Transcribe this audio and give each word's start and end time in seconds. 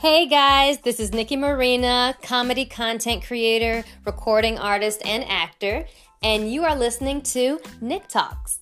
Hey 0.00 0.26
guys, 0.28 0.78
this 0.78 0.98
is 0.98 1.10
Nicque 1.10 1.38
Marina, 1.38 2.16
comedy 2.22 2.64
content 2.64 3.22
creator, 3.22 3.84
recording 4.06 4.56
artist, 4.58 5.02
and 5.04 5.22
actor, 5.28 5.84
and 6.22 6.50
you 6.50 6.64
are 6.64 6.74
listening 6.74 7.20
to 7.20 7.60
Nick 7.82 8.08
Talks. 8.08 8.60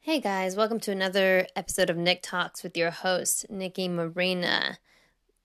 Hey 0.00 0.18
guys, 0.18 0.56
welcome 0.56 0.80
to 0.80 0.92
another 0.92 1.46
episode 1.54 1.90
of 1.90 1.98
Nick 1.98 2.22
Talks 2.22 2.62
with 2.62 2.74
your 2.74 2.90
host, 2.90 3.44
Nicque 3.50 3.90
Marina. 3.90 4.78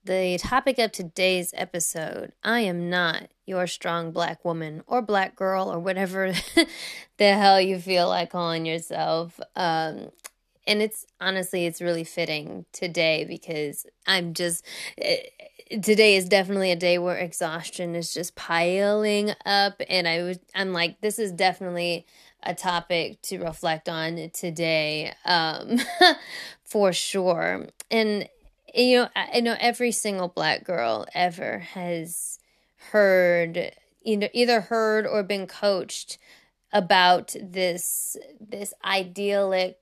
The 0.03 0.39
topic 0.39 0.79
of 0.79 0.91
today's 0.91 1.53
episode 1.55 2.31
I 2.41 2.61
am 2.61 2.89
not 2.89 3.27
your 3.45 3.67
strong 3.67 4.11
black 4.11 4.43
woman 4.43 4.81
or 4.87 5.01
black 5.01 5.35
girl 5.35 5.71
or 5.71 5.77
whatever 5.77 6.33
the 7.17 7.33
hell 7.33 7.61
you 7.61 7.77
feel 7.77 8.07
like 8.07 8.31
calling 8.31 8.65
yourself. 8.65 9.39
Um, 9.55 10.09
and 10.67 10.81
it's 10.81 11.05
honestly, 11.19 11.65
it's 11.65 11.81
really 11.81 12.03
fitting 12.03 12.65
today 12.71 13.25
because 13.25 13.85
I'm 14.07 14.33
just. 14.33 14.65
Eh, 14.97 15.17
today 15.81 16.17
is 16.17 16.27
definitely 16.27 16.69
a 16.69 16.75
day 16.75 16.97
where 16.97 17.15
exhaustion 17.15 17.95
is 17.95 18.13
just 18.13 18.35
piling 18.35 19.31
up 19.45 19.81
and 19.89 20.05
i 20.05 20.21
was 20.21 20.37
i'm 20.53 20.73
like 20.73 20.99
this 20.99 21.17
is 21.17 21.31
definitely 21.31 22.05
a 22.43 22.53
topic 22.53 23.21
to 23.21 23.37
reflect 23.37 23.87
on 23.87 24.29
today 24.33 25.13
um 25.23 25.77
for 26.65 26.91
sure 26.91 27.67
and 27.89 28.27
you 28.73 28.97
know, 28.97 29.09
I 29.15 29.41
know 29.41 29.55
every 29.59 29.91
single 29.91 30.27
black 30.27 30.63
girl 30.63 31.05
ever 31.13 31.59
has 31.59 32.39
heard, 32.91 33.71
you 34.03 34.17
know, 34.17 34.29
either 34.33 34.61
heard 34.61 35.05
or 35.05 35.23
been 35.23 35.47
coached 35.47 36.17
about 36.73 37.35
this 37.41 38.15
this 38.39 38.73
idyllic 38.83 39.77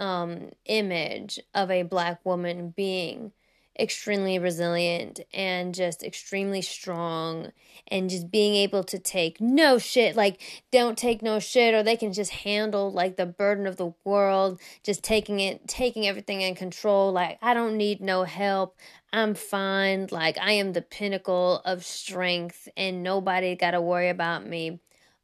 um, 0.00 0.50
image 0.64 1.38
of 1.54 1.70
a 1.70 1.84
black 1.84 2.24
woman 2.24 2.72
being 2.76 3.32
extremely 3.78 4.38
resilient 4.38 5.20
and 5.32 5.74
just 5.74 6.02
extremely 6.02 6.60
strong 6.60 7.50
and 7.88 8.10
just 8.10 8.30
being 8.30 8.54
able 8.54 8.82
to 8.82 8.98
take 8.98 9.40
no 9.40 9.78
shit 9.78 10.16
like 10.16 10.42
don't 10.70 10.98
take 10.98 11.22
no 11.22 11.38
shit 11.38 11.72
or 11.72 11.82
they 11.82 11.96
can 11.96 12.12
just 12.12 12.30
handle 12.30 12.92
like 12.92 13.16
the 13.16 13.24
burden 13.24 13.66
of 13.66 13.76
the 13.76 13.94
world 14.04 14.60
just 14.82 15.02
taking 15.04 15.40
it 15.40 15.66
taking 15.68 16.06
everything 16.06 16.42
in 16.42 16.54
control 16.54 17.12
like 17.12 17.38
I 17.40 17.54
don't 17.54 17.76
need 17.76 18.02
no 18.02 18.24
help 18.24 18.76
I'm 19.12 19.34
fine 19.34 20.08
like 20.10 20.38
I 20.38 20.52
am 20.52 20.72
the 20.72 20.82
pinnacle 20.82 21.62
of 21.64 21.84
strength 21.84 22.68
and 22.76 23.02
nobody 23.02 23.56
got 23.56 23.72
to 23.72 23.80
worry 23.80 24.08
about 24.08 24.46
me. 24.46 24.80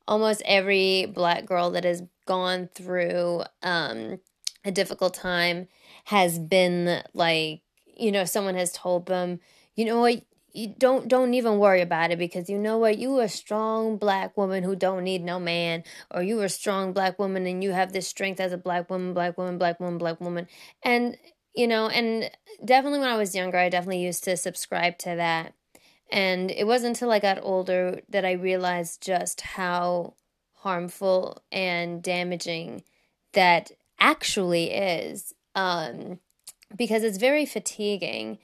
Almost 0.08 0.42
every 0.44 1.06
black 1.06 1.46
girl 1.46 1.70
that 1.70 1.84
has 1.84 2.02
gone 2.26 2.68
through 2.74 3.42
um 3.62 4.18
a 4.66 4.72
difficult 4.72 5.14
time 5.14 5.68
has 6.04 6.38
been 6.38 7.02
like 7.14 7.62
you 7.96 8.12
know 8.12 8.24
someone 8.24 8.54
has 8.54 8.72
told 8.72 9.06
them 9.06 9.40
you 9.76 9.84
know 9.84 10.00
what? 10.00 10.22
You 10.52 10.74
don't 10.78 11.06
don't 11.06 11.34
even 11.34 11.58
worry 11.58 11.82
about 11.82 12.10
it 12.10 12.18
because 12.18 12.48
you 12.48 12.58
know 12.58 12.78
what? 12.78 12.96
You 12.96 13.20
a 13.20 13.28
strong 13.28 13.98
black 13.98 14.36
woman 14.38 14.64
who 14.64 14.74
don't 14.74 15.04
need 15.04 15.22
no 15.22 15.38
man 15.38 15.84
or 16.10 16.22
you 16.22 16.40
a 16.40 16.48
strong 16.48 16.94
black 16.94 17.18
woman 17.18 17.46
and 17.46 17.62
you 17.62 17.72
have 17.72 17.92
this 17.92 18.08
strength 18.08 18.40
as 18.40 18.52
a 18.52 18.56
black 18.56 18.88
woman 18.88 19.12
black 19.12 19.36
woman 19.36 19.58
black 19.58 19.78
woman 19.78 19.98
black 19.98 20.18
woman. 20.18 20.48
And 20.82 21.18
you 21.54 21.68
know 21.68 21.88
and 21.88 22.30
definitely 22.64 22.98
when 23.00 23.08
i 23.08 23.16
was 23.16 23.34
younger 23.34 23.56
i 23.58 23.68
definitely 23.68 24.02
used 24.02 24.24
to 24.24 24.36
subscribe 24.36 24.96
to 24.98 25.14
that. 25.16 25.52
And 26.10 26.50
it 26.50 26.66
wasn't 26.66 26.96
until 26.96 27.12
i 27.12 27.18
got 27.18 27.38
older 27.42 28.00
that 28.08 28.24
i 28.24 28.32
realized 28.32 29.02
just 29.02 29.42
how 29.42 30.14
harmful 30.54 31.42
and 31.52 32.02
damaging 32.02 32.82
that 33.34 33.72
actually 33.98 34.70
is 34.70 35.34
um 35.54 36.18
because 36.76 37.02
it's 37.02 37.18
very 37.18 37.46
fatiguing 37.46 38.38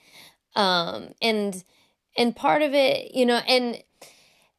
um 0.55 1.09
and 1.21 1.63
and 2.17 2.35
part 2.35 2.61
of 2.61 2.73
it 2.73 3.13
you 3.13 3.25
know 3.25 3.41
and 3.47 3.83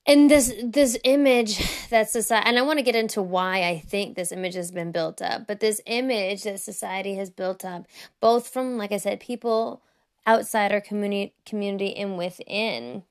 and 0.07 0.31
this 0.31 0.53
this 0.63 0.99
image 1.05 1.59
that 1.91 2.09
society 2.11 2.47
and 2.49 2.59
i 2.59 2.63
want 2.63 2.79
to 2.79 2.85
get 2.85 2.97
into 2.97 3.23
why 3.23 3.63
i 3.63 3.79
think 3.79 4.15
this 4.17 4.33
image 4.33 4.55
has 4.55 4.71
been 4.71 4.93
built 4.93 5.21
up 5.23 5.47
but 5.47 5.61
this 5.61 5.81
image 5.87 6.43
that 6.45 6.61
society 6.61 7.15
has 7.15 7.31
built 7.31 7.65
up 7.65 7.87
both 8.21 8.49
from 8.49 8.77
like 8.77 8.93
i 8.93 8.97
said 8.97 9.21
people 9.21 9.83
outside 10.27 10.73
our 10.73 10.81
community 10.81 11.35
community 11.45 11.95
and 11.97 12.17
within 12.17 13.03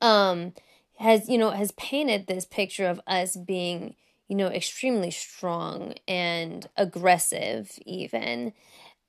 um 0.00 0.52
has 0.98 1.28
you 1.28 1.38
know 1.38 1.50
has 1.50 1.72
painted 1.72 2.26
this 2.26 2.44
picture 2.44 2.86
of 2.86 3.00
us 3.06 3.36
being 3.36 3.94
you 4.28 4.36
know 4.36 4.48
extremely 4.48 5.10
strong 5.10 5.94
and 6.06 6.68
aggressive 6.76 7.72
even. 7.86 8.52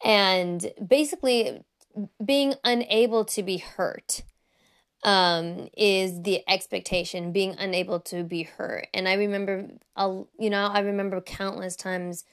And 0.04 0.72
basically 0.86 1.64
being 2.24 2.56
unable 2.64 3.26
to 3.26 3.44
be 3.44 3.58
hurt 3.58 4.24
um 5.04 5.70
is 5.78 6.22
the 6.24 6.44
expectation 6.50 7.32
being 7.32 7.56
unable 7.58 8.00
to 8.02 8.24
be 8.24 8.44
hurt. 8.44 8.88
And 8.94 9.08
i 9.08 9.14
remember 9.14 9.68
I'll, 9.96 10.28
you 10.38 10.50
know 10.50 10.68
i 10.68 10.80
remember 10.80 11.22
countless 11.22 11.76
times 11.76 12.26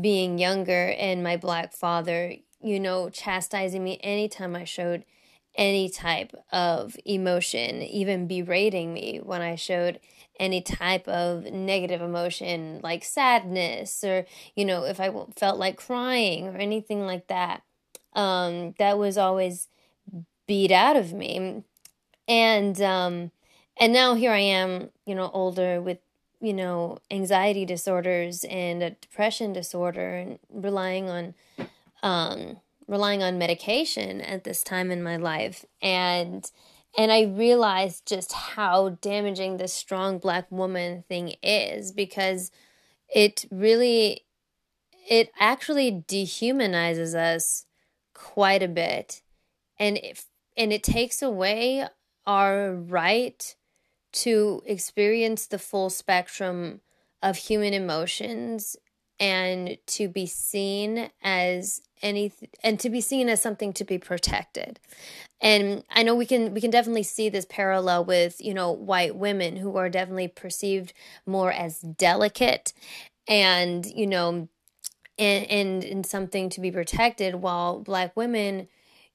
being 0.00 0.38
younger 0.38 0.94
and 0.98 1.22
my 1.22 1.36
black 1.36 1.72
father 1.74 2.34
you 2.60 2.80
know 2.80 3.10
chastising 3.10 3.82
me 3.84 3.98
anytime 4.02 4.56
i 4.56 4.64
showed 4.64 5.04
any 5.54 5.88
type 5.88 6.34
of 6.50 6.96
emotion 7.04 7.82
even 7.82 8.26
berating 8.26 8.92
me 8.92 9.20
when 9.22 9.42
i 9.42 9.54
showed 9.54 10.00
any 10.40 10.60
type 10.60 11.06
of 11.06 11.44
negative 11.44 12.00
emotion 12.00 12.80
like 12.82 13.04
sadness 13.04 14.02
or 14.02 14.24
you 14.56 14.64
know 14.64 14.84
if 14.84 14.98
i 14.98 15.10
felt 15.36 15.58
like 15.58 15.76
crying 15.76 16.48
or 16.48 16.56
anything 16.56 17.06
like 17.06 17.26
that. 17.28 17.62
Um 18.14 18.74
that 18.78 18.98
was 18.98 19.16
always 19.16 19.68
beat 20.46 20.70
out 20.72 20.96
of 20.96 21.12
me. 21.12 21.62
And 22.28 22.80
um 22.80 23.30
and 23.78 23.92
now 23.92 24.14
here 24.14 24.32
i 24.32 24.38
am 24.38 24.90
you 25.06 25.14
know 25.14 25.30
older 25.32 25.80
with 25.80 25.98
you 26.40 26.52
know 26.52 26.98
anxiety 27.10 27.64
disorders 27.64 28.44
and 28.44 28.82
a 28.82 28.90
depression 28.90 29.52
disorder 29.52 30.16
and 30.16 30.38
relying 30.50 31.08
on 31.08 31.34
um 32.02 32.58
relying 32.92 33.22
on 33.22 33.38
medication 33.38 34.20
at 34.20 34.44
this 34.44 34.62
time 34.62 34.90
in 34.90 35.02
my 35.02 35.16
life. 35.16 35.64
And 35.80 36.48
and 36.96 37.10
I 37.10 37.22
realized 37.22 38.06
just 38.06 38.32
how 38.32 38.90
damaging 39.00 39.56
this 39.56 39.72
strong 39.72 40.18
black 40.18 40.46
woman 40.52 41.04
thing 41.08 41.36
is 41.42 41.90
because 41.90 42.50
it 43.12 43.46
really 43.50 44.26
it 45.08 45.32
actually 45.40 46.04
dehumanizes 46.06 47.14
us 47.14 47.64
quite 48.12 48.62
a 48.62 48.68
bit. 48.68 49.22
And 49.78 49.96
if 49.96 50.26
and 50.54 50.70
it 50.70 50.82
takes 50.82 51.22
away 51.22 51.86
our 52.26 52.74
right 52.74 53.56
to 54.12 54.62
experience 54.66 55.46
the 55.46 55.58
full 55.58 55.88
spectrum 55.88 56.82
of 57.22 57.36
human 57.36 57.72
emotions 57.72 58.76
and 59.22 59.78
to 59.86 60.08
be 60.08 60.26
seen 60.26 61.08
as 61.22 61.80
any 62.02 62.32
and 62.64 62.80
to 62.80 62.90
be 62.90 63.00
seen 63.00 63.28
as 63.28 63.40
something 63.40 63.72
to 63.74 63.84
be 63.84 63.96
protected. 63.96 64.80
And 65.40 65.84
i 65.90 66.02
know 66.02 66.14
we 66.14 66.26
can 66.26 66.52
we 66.52 66.60
can 66.60 66.70
definitely 66.70 67.04
see 67.04 67.28
this 67.28 67.46
parallel 67.48 68.04
with 68.04 68.40
you 68.40 68.52
know 68.52 68.72
white 68.72 69.14
women 69.16 69.56
who 69.56 69.76
are 69.76 69.88
definitely 69.88 70.28
perceived 70.28 70.92
more 71.24 71.52
as 71.52 71.80
delicate 71.80 72.72
and 73.28 73.86
you 73.86 74.06
know 74.06 74.48
and 75.18 75.46
and, 75.46 75.84
and 75.84 76.06
something 76.06 76.50
to 76.50 76.60
be 76.60 76.72
protected 76.72 77.36
while 77.36 77.78
black 77.80 78.16
women 78.16 78.66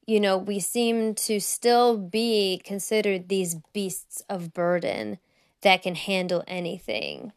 you 0.06 0.20
know 0.22 0.38
we 0.38 0.60
seem 0.60 1.16
to 1.16 1.42
still 1.42 1.98
be 1.98 2.62
considered 2.64 3.28
these 3.28 3.56
beasts 3.74 4.24
of 4.30 4.54
burden 4.54 5.20
that 5.62 5.82
can 5.82 5.96
handle 5.96 6.44
anything. 6.48 7.34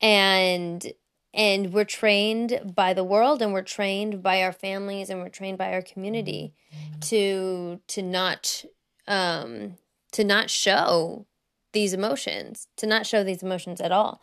And 0.00 0.92
and 1.34 1.72
we're 1.72 1.84
trained 1.84 2.72
by 2.74 2.94
the 2.94 3.04
world 3.04 3.42
and 3.42 3.52
we're 3.52 3.62
trained 3.62 4.22
by 4.22 4.42
our 4.42 4.52
families 4.52 5.10
and 5.10 5.20
we're 5.20 5.28
trained 5.28 5.58
by 5.58 5.72
our 5.72 5.82
community 5.82 6.54
to 7.00 7.80
to 7.88 8.02
not 8.02 8.64
um 9.06 9.76
to 10.12 10.24
not 10.24 10.50
show 10.50 11.26
these 11.72 11.92
emotions 11.92 12.68
to 12.76 12.86
not 12.86 13.06
show 13.06 13.22
these 13.22 13.42
emotions 13.42 13.80
at 13.80 13.92
all. 13.92 14.20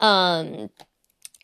Um 0.00 0.70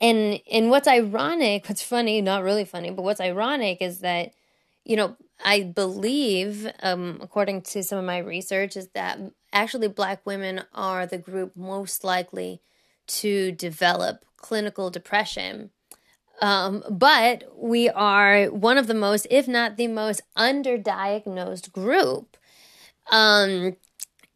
and 0.00 0.40
and 0.50 0.70
what's 0.70 0.88
ironic 0.88 1.68
what's 1.68 1.82
funny 1.82 2.20
not 2.20 2.42
really 2.42 2.64
funny 2.64 2.90
but 2.90 3.02
what's 3.02 3.20
ironic 3.20 3.82
is 3.82 4.00
that 4.00 4.32
you 4.84 4.96
know 4.96 5.16
i 5.44 5.62
believe 5.62 6.70
um 6.82 7.18
according 7.20 7.60
to 7.60 7.82
some 7.82 7.98
of 7.98 8.04
my 8.04 8.18
research 8.18 8.76
is 8.76 8.88
that 8.94 9.18
actually 9.52 9.88
black 9.88 10.24
women 10.24 10.62
are 10.74 11.06
the 11.06 11.18
group 11.18 11.56
most 11.56 12.04
likely 12.04 12.60
to 13.06 13.52
develop 13.52 14.24
clinical 14.40 14.90
depression. 14.90 15.70
Um, 16.40 16.84
but 16.88 17.44
we 17.56 17.88
are 17.88 18.46
one 18.46 18.78
of 18.78 18.86
the 18.86 18.94
most, 18.94 19.26
if 19.30 19.48
not 19.48 19.76
the 19.76 19.88
most, 19.88 20.22
underdiagnosed 20.36 21.72
group 21.72 22.36
um, 23.10 23.76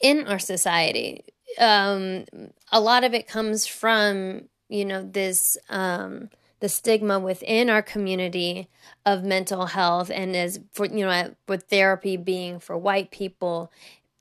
in 0.00 0.26
our 0.26 0.38
society. 0.38 1.24
Um, 1.58 2.24
a 2.72 2.80
lot 2.80 3.04
of 3.04 3.14
it 3.14 3.28
comes 3.28 3.66
from, 3.66 4.48
you 4.68 4.84
know, 4.84 5.02
this 5.02 5.56
um, 5.68 6.30
the 6.62 6.68
stigma 6.68 7.18
within 7.18 7.68
our 7.68 7.82
community 7.82 8.68
of 9.04 9.24
mental 9.24 9.66
health 9.66 10.12
and 10.14 10.36
as 10.36 10.60
for 10.72 10.86
you 10.86 11.04
know 11.04 11.34
with 11.48 11.64
therapy 11.64 12.16
being 12.16 12.60
for 12.60 12.78
white 12.78 13.10
people 13.10 13.72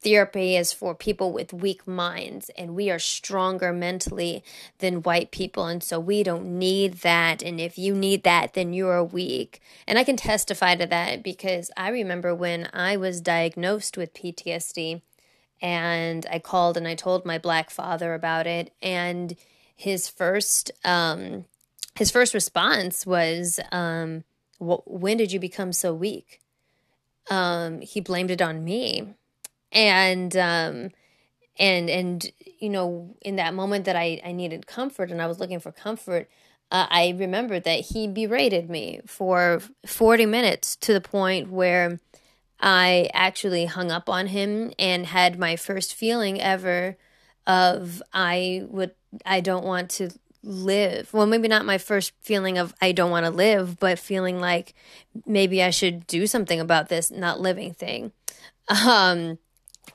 therapy 0.01 0.55
is 0.55 0.73
for 0.73 0.95
people 0.95 1.31
with 1.31 1.53
weak 1.53 1.87
minds 1.87 2.49
and 2.57 2.75
we 2.75 2.89
are 2.89 2.99
stronger 2.99 3.71
mentally 3.71 4.43
than 4.79 5.03
white 5.03 5.31
people 5.31 5.65
and 5.65 5.83
so 5.83 5.99
we 5.99 6.23
don't 6.23 6.45
need 6.45 6.95
that 6.95 7.43
and 7.43 7.59
if 7.59 7.77
you 7.77 7.93
need 7.93 8.23
that 8.23 8.53
then 8.53 8.73
you're 8.73 9.03
weak. 9.03 9.61
And 9.87 9.99
i 9.99 10.03
can 10.03 10.17
testify 10.17 10.75
to 10.75 10.85
that 10.87 11.23
because 11.23 11.71
i 11.77 11.89
remember 11.89 12.33
when 12.33 12.69
i 12.73 12.97
was 12.97 13.21
diagnosed 13.21 13.97
with 13.97 14.13
ptsd 14.13 15.01
and 15.61 16.25
i 16.31 16.39
called 16.39 16.77
and 16.77 16.87
i 16.87 16.95
told 16.95 17.25
my 17.25 17.37
black 17.37 17.69
father 17.69 18.13
about 18.13 18.47
it 18.47 18.73
and 18.81 19.35
his 19.75 20.07
first 20.07 20.71
um 20.83 21.45
his 21.95 22.11
first 22.11 22.33
response 22.33 23.05
was 23.05 23.59
um 23.71 24.23
when 24.59 25.17
did 25.17 25.31
you 25.31 25.39
become 25.39 25.73
so 25.73 25.93
weak? 25.93 26.39
Um 27.29 27.81
he 27.81 27.99
blamed 27.99 28.31
it 28.31 28.41
on 28.41 28.63
me 28.63 29.15
and 29.71 30.35
um 30.37 30.89
and 31.57 31.89
and 31.89 32.31
you 32.59 32.69
know 32.69 33.15
in 33.21 33.35
that 33.35 33.53
moment 33.53 33.85
that 33.85 33.95
i 33.95 34.21
i 34.25 34.31
needed 34.31 34.67
comfort 34.67 35.11
and 35.11 35.21
i 35.21 35.27
was 35.27 35.39
looking 35.39 35.59
for 35.59 35.71
comfort 35.71 36.29
uh, 36.71 36.87
i 36.89 37.13
remembered 37.17 37.63
that 37.63 37.81
he 37.81 38.07
berated 38.07 38.69
me 38.69 38.99
for 39.05 39.61
40 39.85 40.25
minutes 40.25 40.75
to 40.75 40.93
the 40.93 41.01
point 41.01 41.49
where 41.49 41.99
i 42.59 43.09
actually 43.13 43.65
hung 43.65 43.91
up 43.91 44.09
on 44.09 44.27
him 44.27 44.71
and 44.77 45.05
had 45.07 45.39
my 45.39 45.55
first 45.55 45.93
feeling 45.93 46.41
ever 46.41 46.97
of 47.47 48.01
i 48.13 48.63
would 48.67 48.91
i 49.25 49.39
don't 49.41 49.65
want 49.65 49.89
to 49.89 50.09
live. 50.43 51.13
Well 51.13 51.27
maybe 51.27 51.47
not 51.47 51.65
my 51.65 51.77
first 51.77 52.13
feeling 52.21 52.57
of 52.57 52.73
i 52.81 52.91
don't 52.91 53.11
want 53.11 53.25
to 53.25 53.31
live 53.31 53.79
but 53.79 53.99
feeling 53.99 54.39
like 54.39 54.73
maybe 55.25 55.61
i 55.61 55.69
should 55.69 56.07
do 56.07 56.25
something 56.25 56.59
about 56.59 56.89
this 56.89 57.11
not 57.11 57.39
living 57.39 57.73
thing. 57.73 58.11
Um 58.67 59.37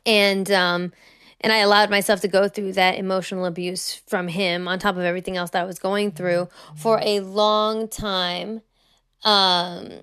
and 0.04 0.50
um 0.50 0.92
and 1.40 1.52
I 1.52 1.58
allowed 1.58 1.90
myself 1.90 2.20
to 2.22 2.28
go 2.28 2.48
through 2.48 2.72
that 2.72 2.98
emotional 2.98 3.44
abuse 3.44 3.94
from 4.06 4.28
him 4.28 4.66
on 4.66 4.78
top 4.78 4.96
of 4.96 5.02
everything 5.02 5.36
else 5.36 5.50
that 5.50 5.62
I 5.62 5.66
was 5.66 5.78
going 5.78 6.12
through 6.12 6.48
for 6.74 7.00
a 7.02 7.20
long 7.20 7.88
time 7.88 8.62
um 9.24 10.00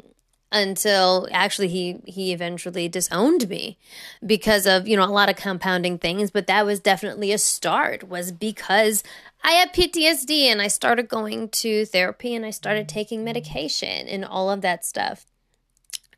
until 0.53 1.27
actually 1.31 1.67
he 1.67 1.99
he 2.05 2.31
eventually 2.31 2.87
disowned 2.87 3.49
me 3.49 3.77
because 4.25 4.67
of 4.67 4.87
you 4.87 4.95
know 4.95 5.03
a 5.03 5.07
lot 5.07 5.29
of 5.29 5.35
compounding 5.35 5.97
things. 5.97 6.29
But 6.31 6.47
that 6.47 6.65
was 6.65 6.79
definitely 6.79 7.31
a 7.31 7.39
start 7.39 8.07
was 8.07 8.31
because 8.31 9.03
I 9.43 9.53
had 9.53 9.73
PTSD 9.73 10.43
and 10.43 10.61
I 10.61 10.67
started 10.67 11.09
going 11.09 11.49
to 11.49 11.85
therapy 11.85 12.35
and 12.35 12.45
I 12.45 12.51
started 12.51 12.87
taking 12.87 13.23
medication 13.23 14.07
and 14.07 14.23
all 14.23 14.49
of 14.51 14.61
that 14.61 14.85
stuff. 14.85 15.25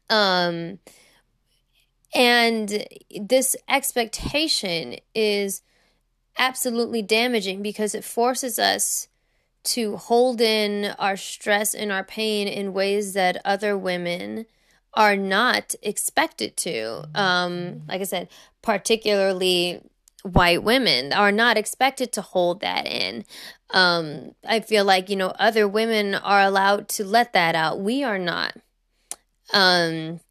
Um 0.10 0.80
and 2.16 2.88
this 3.20 3.58
expectation 3.68 4.96
is 5.14 5.62
absolutely 6.38 7.02
damaging 7.02 7.62
because 7.62 7.94
it 7.94 8.06
forces 8.06 8.58
us 8.58 9.10
to 9.64 9.98
hold 9.98 10.40
in 10.40 10.96
our 10.98 11.18
stress 11.18 11.74
and 11.74 11.92
our 11.92 12.04
pain 12.04 12.48
in 12.48 12.74
ways 12.74 13.14
that 13.14 13.42
other 13.44 13.78
women 13.78 14.46
are 14.94 15.18
not 15.18 15.76
expected 15.82 16.56
to. 16.56 17.10
Um, 17.14 17.82
like 17.88 18.00
I 18.00 18.06
said, 18.06 18.30
particularly 18.62 19.82
white 20.24 20.64
women 20.64 21.12
are 21.12 21.32
not 21.32 21.58
expected 21.58 22.14
to 22.14 22.22
hold 22.22 22.62
that 22.62 22.88
in. 22.88 23.26
Um, 23.72 24.36
I 24.48 24.62
feel 24.62 24.86
like, 24.86 25.10
you 25.10 25.18
know, 25.18 25.34
other 25.38 25.68
women 25.68 26.16
are 26.16 26.42
allowed 26.42 26.88
to 26.90 27.04
let 27.04 27.34
that 27.34 27.56
out. 27.56 27.80
We 27.80 28.04
are 28.04 28.20
not. 28.20 28.56
Um, 29.54 30.22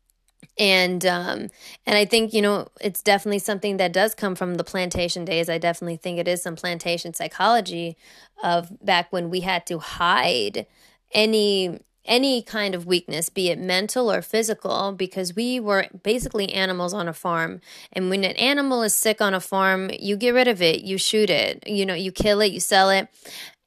and 0.58 1.04
um 1.06 1.48
and 1.86 1.96
i 1.96 2.04
think 2.04 2.32
you 2.32 2.42
know 2.42 2.68
it's 2.80 3.02
definitely 3.02 3.38
something 3.38 3.76
that 3.76 3.92
does 3.92 4.14
come 4.14 4.34
from 4.34 4.54
the 4.56 4.64
plantation 4.64 5.24
days. 5.24 5.48
I 5.48 5.58
definitely 5.58 5.96
think 5.96 6.18
it 6.18 6.28
is 6.28 6.42
some 6.42 6.56
plantation 6.56 7.14
psychology 7.14 7.96
of 8.42 8.70
back 8.84 9.12
when 9.12 9.30
we 9.30 9.40
had 9.40 9.66
to 9.66 9.78
hide 9.78 10.66
any 11.12 11.80
any 12.06 12.42
kind 12.42 12.74
of 12.74 12.86
weakness 12.86 13.30
be 13.30 13.48
it 13.48 13.58
mental 13.58 14.10
or 14.12 14.20
physical 14.20 14.92
because 14.92 15.34
we 15.34 15.58
were 15.58 15.86
basically 16.02 16.52
animals 16.52 16.92
on 16.92 17.08
a 17.08 17.14
farm. 17.14 17.60
And 17.92 18.10
when 18.10 18.24
an 18.24 18.36
animal 18.36 18.82
is 18.82 18.94
sick 18.94 19.20
on 19.22 19.32
a 19.34 19.40
farm 19.40 19.90
you 19.98 20.16
get 20.16 20.34
rid 20.34 20.48
of 20.48 20.60
it 20.62 20.82
you 20.82 20.98
shoot 20.98 21.30
it 21.30 21.62
you 21.66 21.86
know 21.86 21.94
you 21.94 22.12
kill 22.12 22.40
it 22.40 22.52
you 22.52 22.60
sell 22.60 22.90
it. 22.90 23.08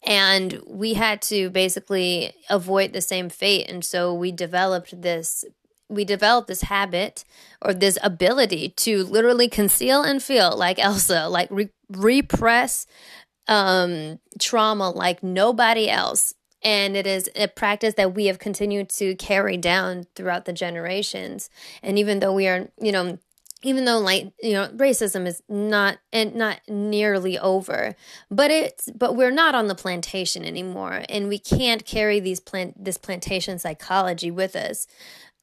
And 0.05 0.61
we 0.65 0.93
had 0.93 1.21
to 1.23 1.49
basically 1.49 2.33
avoid 2.49 2.93
the 2.93 3.01
same 3.01 3.29
fate. 3.29 3.69
And 3.69 3.83
so 3.83 4.13
we 4.13 4.31
developed 4.31 5.01
this 5.01 5.43
we 5.89 6.05
develop 6.05 6.47
this 6.47 6.63
habit 6.63 7.23
or 7.61 7.73
this 7.73 7.97
ability 8.03 8.69
to 8.69 9.03
literally 9.03 9.47
conceal 9.47 10.03
and 10.03 10.21
feel 10.21 10.55
like 10.55 10.79
Elsa, 10.79 11.27
like 11.27 11.49
re- 11.51 11.69
repress 11.89 12.85
um, 13.47 14.19
trauma 14.39 14.89
like 14.89 15.23
nobody 15.23 15.89
else. 15.89 16.33
And 16.63 16.97
it 16.97 17.07
is 17.07 17.29
a 17.35 17.47
practice 17.47 17.93
that 17.95 18.13
we 18.15 18.25
have 18.25 18.39
continued 18.39 18.89
to 18.89 19.15
carry 19.15 19.57
down 19.57 20.07
throughout 20.15 20.45
the 20.45 20.53
generations. 20.53 21.49
And 21.83 21.99
even 21.99 22.19
though 22.19 22.33
we 22.33 22.47
are, 22.47 22.69
you 22.81 22.91
know, 22.91 23.19
even 23.63 23.85
though 23.85 23.99
like 23.99 24.31
you 24.41 24.53
know 24.53 24.67
racism 24.75 25.25
is 25.25 25.41
not 25.49 25.97
and 26.13 26.35
not 26.35 26.59
nearly 26.67 27.39
over 27.39 27.95
but 28.29 28.51
it's 28.51 28.89
but 28.91 29.15
we're 29.15 29.31
not 29.31 29.55
on 29.55 29.67
the 29.67 29.75
plantation 29.75 30.45
anymore 30.45 31.03
and 31.09 31.27
we 31.27 31.39
can't 31.39 31.85
carry 31.85 32.19
these 32.19 32.39
plant 32.39 32.83
this 32.83 32.97
plantation 32.97 33.57
psychology 33.57 34.29
with 34.29 34.55
us 34.55 34.85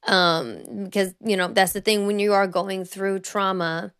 um 0.07 0.61
because 0.83 1.13
you 1.23 1.35
know 1.35 1.47
that's 1.47 1.73
the 1.73 1.81
thing 1.81 2.05
when 2.05 2.19
you 2.19 2.33
are 2.33 2.47
going 2.47 2.85
through 2.85 3.19
trauma 3.19 3.91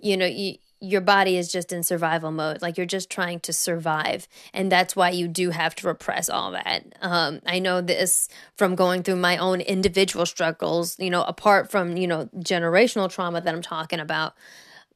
you 0.00 0.16
know 0.16 0.26
you 0.26 0.56
your 0.80 1.00
body 1.00 1.38
is 1.38 1.50
just 1.50 1.72
in 1.72 1.82
survival 1.82 2.30
mode 2.30 2.60
like 2.60 2.76
you're 2.76 2.84
just 2.86 3.08
trying 3.08 3.40
to 3.40 3.52
survive 3.52 4.28
and 4.52 4.70
that's 4.70 4.94
why 4.94 5.10
you 5.10 5.26
do 5.26 5.50
have 5.50 5.74
to 5.74 5.86
repress 5.86 6.28
all 6.28 6.50
that. 6.52 6.84
Um, 7.00 7.40
i 7.46 7.58
know 7.58 7.80
this 7.80 8.28
from 8.56 8.74
going 8.74 9.02
through 9.02 9.16
my 9.16 9.36
own 9.38 9.60
individual 9.60 10.26
struggles 10.26 10.98
you 10.98 11.10
know 11.10 11.22
apart 11.22 11.70
from 11.70 11.96
you 11.96 12.06
know 12.06 12.28
generational 12.36 13.10
trauma 13.10 13.40
that 13.40 13.54
i'm 13.54 13.62
talking 13.62 14.00
about. 14.00 14.34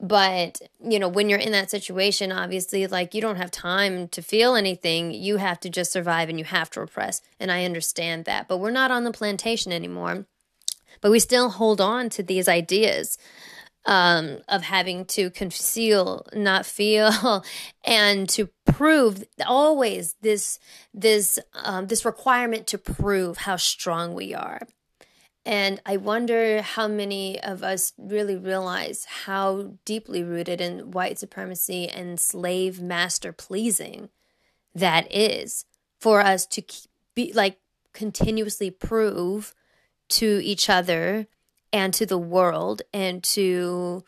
But 0.03 0.63
you 0.83 0.99
know 0.99 1.09
when 1.09 1.29
you're 1.29 1.39
in 1.39 1.53
that 1.53 1.71
situation 1.71 2.33
obviously 2.33 2.87
like 2.87 3.15
you 3.15 3.21
don't 3.21 3.37
have 3.37 3.51
time 3.51 4.09
to 4.09 4.23
feel 4.23 4.55
anything 4.55 5.13
you 5.13 5.37
have 5.39 5.61
to 5.61 5.71
just 5.71 5.93
survive 5.93 6.29
and 6.29 6.39
you 6.39 6.45
have 6.45 6.71
to 6.71 6.81
repress 6.81 7.23
and 7.39 7.51
i 7.51 7.65
understand 7.65 8.27
that. 8.27 8.49
But 8.49 8.59
we're 8.59 8.71
not 8.71 8.91
on 8.91 9.05
the 9.05 9.13
plantation 9.13 9.73
anymore 9.73 10.27
but 11.01 11.11
we 11.11 11.19
still 11.19 11.51
hold 11.51 11.81
on 11.81 12.09
to 12.11 12.23
these 12.23 12.49
ideas 12.49 13.19
um, 13.87 14.39
of 14.49 14.63
having 14.63 15.05
to 15.07 15.31
conceal, 15.31 16.27
not 16.35 16.67
feel, 16.67 17.45
and 17.85 18.29
to 18.31 18.51
prove 18.67 19.25
always 19.47 20.17
this 20.21 20.59
this 20.93 21.39
um, 21.55 21.87
this 21.87 22.05
requirement 22.05 22.67
to 22.69 22.79
prove 22.79 23.39
how 23.39 23.57
strong 23.57 24.15
we 24.15 24.35
are. 24.35 24.61
And 25.47 25.81
I 25.87 25.97
wonder 25.97 26.61
how 26.61 26.87
many 26.87 27.41
of 27.41 27.63
us 27.63 27.95
really 27.97 28.37
realize 28.37 29.07
how 29.25 29.73
deeply 29.87 30.23
rooted 30.23 30.61
in 30.61 30.91
white 30.91 31.19
supremacy 31.19 31.89
and 31.89 32.21
slave 32.21 32.81
master 32.81 33.33
pleasing 33.33 34.11
that 34.75 35.11
is 35.11 35.65
for 35.99 36.21
us 36.21 36.47
to 36.47 36.63
be 37.15 37.33
like 37.33 37.59
continuously 37.93 38.71
prove 38.71 39.55
to 40.11 40.41
each 40.43 40.69
other 40.69 41.27
and 41.73 41.95
to 41.95 42.07
the 42.07 42.19
world 42.19 42.83
and 42.93 43.23
to, 43.23 44.05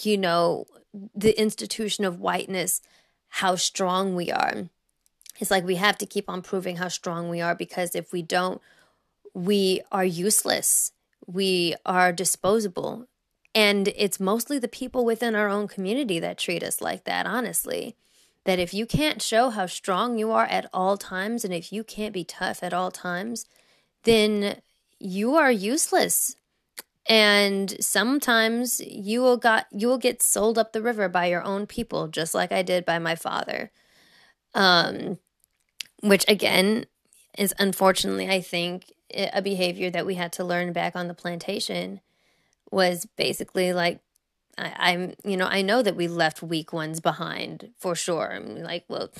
you 0.00 0.18
know, 0.18 0.66
the 1.14 1.38
institution 1.38 2.04
of 2.04 2.20
whiteness, 2.20 2.80
how 3.28 3.56
strong 3.56 4.14
we 4.14 4.30
are. 4.30 4.68
It's 5.38 5.50
like 5.50 5.64
we 5.64 5.76
have 5.76 5.98
to 5.98 6.06
keep 6.06 6.30
on 6.30 6.42
proving 6.42 6.76
how 6.76 6.88
strong 6.88 7.28
we 7.28 7.40
are 7.40 7.54
because 7.54 7.94
if 7.94 8.12
we 8.12 8.22
don't, 8.22 8.60
we 9.34 9.82
are 9.92 10.04
useless. 10.04 10.92
We 11.26 11.74
are 11.84 12.12
disposable. 12.12 13.06
And 13.54 13.88
it's 13.96 14.20
mostly 14.20 14.58
the 14.58 14.68
people 14.68 15.04
within 15.04 15.34
our 15.34 15.48
own 15.48 15.68
community 15.68 16.18
that 16.20 16.38
treat 16.38 16.62
us 16.62 16.80
like 16.80 17.04
that, 17.04 17.26
honestly. 17.26 17.96
That 18.44 18.58
if 18.58 18.72
you 18.72 18.86
can't 18.86 19.20
show 19.20 19.50
how 19.50 19.66
strong 19.66 20.18
you 20.18 20.30
are 20.30 20.44
at 20.44 20.70
all 20.72 20.96
times, 20.96 21.44
and 21.44 21.52
if 21.52 21.72
you 21.72 21.82
can't 21.82 22.12
be 22.14 22.22
tough 22.22 22.62
at 22.62 22.72
all 22.72 22.90
times, 22.90 23.46
then 24.04 24.60
you 24.98 25.34
are 25.34 25.50
useless. 25.50 26.36
And 27.08 27.76
sometimes 27.84 28.80
you 28.80 29.22
will 29.22 29.36
got 29.36 29.66
you 29.72 29.88
will 29.88 29.98
get 29.98 30.22
sold 30.22 30.58
up 30.58 30.72
the 30.72 30.82
river 30.82 31.08
by 31.08 31.26
your 31.26 31.42
own 31.42 31.66
people 31.66 32.08
just 32.08 32.34
like 32.34 32.52
i 32.52 32.62
did 32.62 32.84
by 32.84 32.98
my 32.98 33.14
father. 33.14 33.70
Um 34.54 35.18
which 36.02 36.24
again 36.28 36.86
is 37.38 37.54
unfortunately 37.58 38.28
i 38.28 38.40
think 38.40 38.92
a 39.14 39.42
behavior 39.42 39.90
that 39.90 40.06
we 40.06 40.14
had 40.16 40.32
to 40.32 40.44
learn 40.44 40.72
back 40.72 40.96
on 40.96 41.08
the 41.08 41.14
plantation 41.14 42.00
was 42.70 43.06
basically 43.16 43.72
like 43.72 44.00
I, 44.58 44.92
am 44.92 45.14
you 45.24 45.36
know 45.36 45.46
i 45.46 45.62
know 45.62 45.82
that 45.82 45.96
we 45.96 46.08
left 46.08 46.42
weak 46.42 46.72
ones 46.72 47.00
behind 47.00 47.70
for 47.78 47.94
sure. 47.94 48.32
I'm 48.34 48.62
like 48.62 48.84
well 48.88 49.10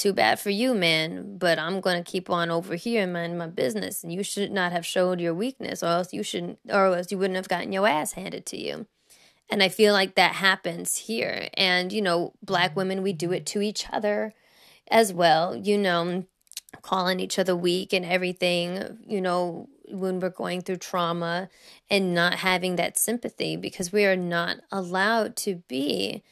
too 0.00 0.12
bad 0.12 0.40
for 0.40 0.50
you, 0.50 0.74
man, 0.74 1.36
but 1.38 1.58
I'm 1.58 1.80
going 1.80 2.02
to 2.02 2.10
keep 2.10 2.30
on 2.30 2.50
over 2.50 2.74
here 2.74 3.02
and 3.02 3.12
mind 3.12 3.38
my 3.38 3.46
business. 3.46 4.02
And 4.02 4.12
you 4.12 4.22
should 4.22 4.50
not 4.50 4.72
have 4.72 4.86
showed 4.86 5.20
your 5.20 5.34
weakness, 5.34 5.82
or 5.82 5.88
else 5.88 6.12
you 6.12 6.22
shouldn't, 6.22 6.58
or 6.68 6.86
else 6.86 7.12
you 7.12 7.18
wouldn't 7.18 7.36
have 7.36 7.48
gotten 7.48 7.72
your 7.72 7.86
ass 7.86 8.12
handed 8.12 8.46
to 8.46 8.56
you. 8.56 8.86
And 9.50 9.62
I 9.62 9.68
feel 9.68 9.92
like 9.92 10.14
that 10.14 10.36
happens 10.36 10.96
here. 10.96 11.48
And, 11.54 11.92
you 11.92 12.00
know, 12.00 12.32
black 12.42 12.74
women, 12.74 13.02
we 13.02 13.12
do 13.12 13.30
it 13.32 13.44
to 13.46 13.60
each 13.60 13.86
other 13.92 14.32
as 14.90 15.12
well, 15.12 15.54
you 15.54 15.76
know, 15.76 16.24
calling 16.82 17.20
each 17.20 17.38
other 17.38 17.54
weak 17.54 17.92
and 17.92 18.04
everything, 18.04 18.98
you 19.06 19.20
know, 19.20 19.68
when 19.88 20.20
we're 20.20 20.30
going 20.30 20.62
through 20.62 20.76
trauma 20.76 21.48
and 21.90 22.14
not 22.14 22.34
having 22.34 22.76
that 22.76 22.96
sympathy 22.96 23.56
because 23.56 23.92
we 23.92 24.06
are 24.06 24.16
not 24.16 24.58
allowed 24.70 25.36
to 25.36 25.56
be 25.68 26.22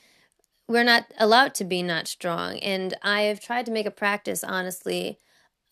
we're 0.68 0.84
not 0.84 1.06
allowed 1.18 1.54
to 1.54 1.64
be 1.64 1.82
not 1.82 2.06
strong. 2.06 2.58
And 2.58 2.94
I 3.02 3.22
have 3.22 3.40
tried 3.40 3.66
to 3.66 3.72
make 3.72 3.86
a 3.86 3.90
practice, 3.90 4.44
honestly, 4.44 5.18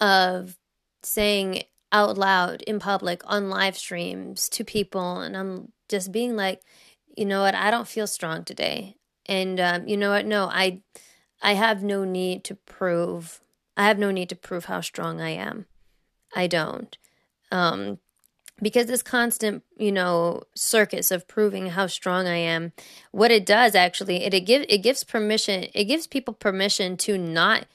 of 0.01 0.57
saying 1.03 1.65
out 1.93 2.19
loud 2.19 2.63
in 2.63 2.79
public 2.79 3.23
on 3.27 3.51
live 3.51 3.77
streams 3.77 4.49
to 4.49 4.65
people. 4.65 5.21
And 5.21 5.37
I'm 5.37 5.73
just 5.89 6.13
being 6.13 6.35
like, 6.35 6.63
you 7.17 7.25
know 7.27 7.43
what, 7.43 7.55
I 7.55 7.71
don't 7.71 7.87
feel 7.89 8.07
strong 8.07 8.45
today. 8.45 8.97
And 9.27 9.61
um, 9.61 9.87
you 9.87 9.97
know 9.97 10.11
what, 10.11 10.27
no, 10.27 10.47
I, 10.47 10.83
I 11.43 11.55
have 11.55 11.83
no 11.83 12.05
need 12.05 12.45
to 12.45 12.55
prove, 12.55 13.41
I 13.77 13.87
have 13.87 13.99
no 13.99 14.11
need 14.11 14.29
to 14.31 14.37
prove 14.37 14.67
how 14.67 14.81
strong 14.81 15.21
I 15.21 15.31
am. 15.31 15.67
I 16.35 16.47
don't. 16.47 16.97
Um, 17.53 17.99
because 18.61 18.87
this 18.87 19.03
constant 19.03 19.63
you 19.77 19.93
know 19.93 20.43
circus 20.55 21.11
of 21.11 21.29
proving 21.29 21.69
how 21.69 21.87
strong 21.87 22.27
i 22.27 22.37
am 22.37 22.73
what 23.13 23.31
it 23.31 23.45
does 23.45 23.75
actually 23.75 24.25
it, 24.25 24.33
it 24.33 24.41
give 24.41 24.65
it 24.69 24.79
gives 24.79 25.05
permission 25.05 25.67
it 25.75 25.85
gives 25.85 26.07
people 26.07 26.35
permission 26.35 26.97
to 26.97 27.19
not 27.19 27.67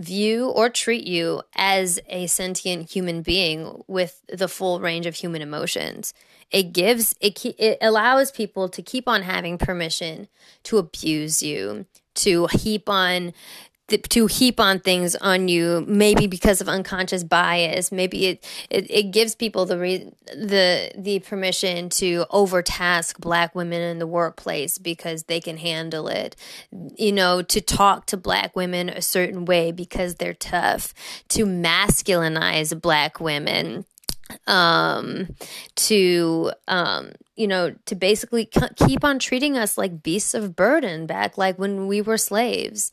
view 0.00 0.48
or 0.48 0.68
treat 0.68 1.06
you 1.06 1.42
as 1.54 2.00
a 2.08 2.26
sentient 2.26 2.90
human 2.90 3.22
being 3.22 3.82
with 3.86 4.22
the 4.28 4.48
full 4.48 4.80
range 4.80 5.06
of 5.06 5.14
human 5.14 5.42
emotions. 5.42 6.14
It 6.50 6.72
gives 6.72 7.14
it 7.20 7.44
it 7.44 7.78
allows 7.80 8.32
people 8.32 8.68
to 8.70 8.82
keep 8.82 9.06
on 9.06 9.22
having 9.22 9.58
permission 9.58 10.28
to 10.64 10.78
abuse 10.78 11.42
you 11.42 11.86
to 12.16 12.46
heap 12.46 12.88
on 12.88 13.32
to 13.90 14.26
heap 14.26 14.60
on 14.60 14.80
things 14.80 15.16
on 15.16 15.48
you 15.48 15.84
maybe 15.86 16.26
because 16.26 16.60
of 16.60 16.68
unconscious 16.68 17.24
bias. 17.24 17.92
Maybe 17.92 18.26
it 18.26 18.46
it, 18.70 18.90
it 18.90 19.10
gives 19.10 19.34
people 19.34 19.66
the 19.66 19.78
re- 19.78 20.12
the 20.26 20.90
the 20.96 21.18
permission 21.20 21.88
to 21.90 22.26
overtask 22.30 23.18
black 23.18 23.54
women 23.54 23.82
in 23.82 23.98
the 23.98 24.06
workplace 24.06 24.78
because 24.78 25.24
they 25.24 25.40
can 25.40 25.56
handle 25.56 26.08
it. 26.08 26.36
You 26.96 27.12
know 27.12 27.42
to 27.42 27.60
talk 27.60 28.06
to 28.06 28.16
black 28.16 28.56
women 28.56 28.88
a 28.88 29.02
certain 29.02 29.44
way 29.44 29.72
because 29.72 30.16
they're 30.16 30.34
tough. 30.34 30.94
To 31.30 31.44
masculinize 31.44 32.80
black 32.80 33.20
women 33.20 33.84
um 34.46 35.28
to 35.74 36.52
um 36.68 37.10
you 37.36 37.46
know 37.46 37.74
to 37.86 37.94
basically 37.94 38.48
keep 38.76 39.04
on 39.04 39.18
treating 39.18 39.56
us 39.56 39.76
like 39.76 40.02
beasts 40.02 40.34
of 40.34 40.54
burden 40.54 41.06
back 41.06 41.36
like 41.36 41.58
when 41.58 41.86
we 41.86 42.00
were 42.00 42.18
slaves 42.18 42.92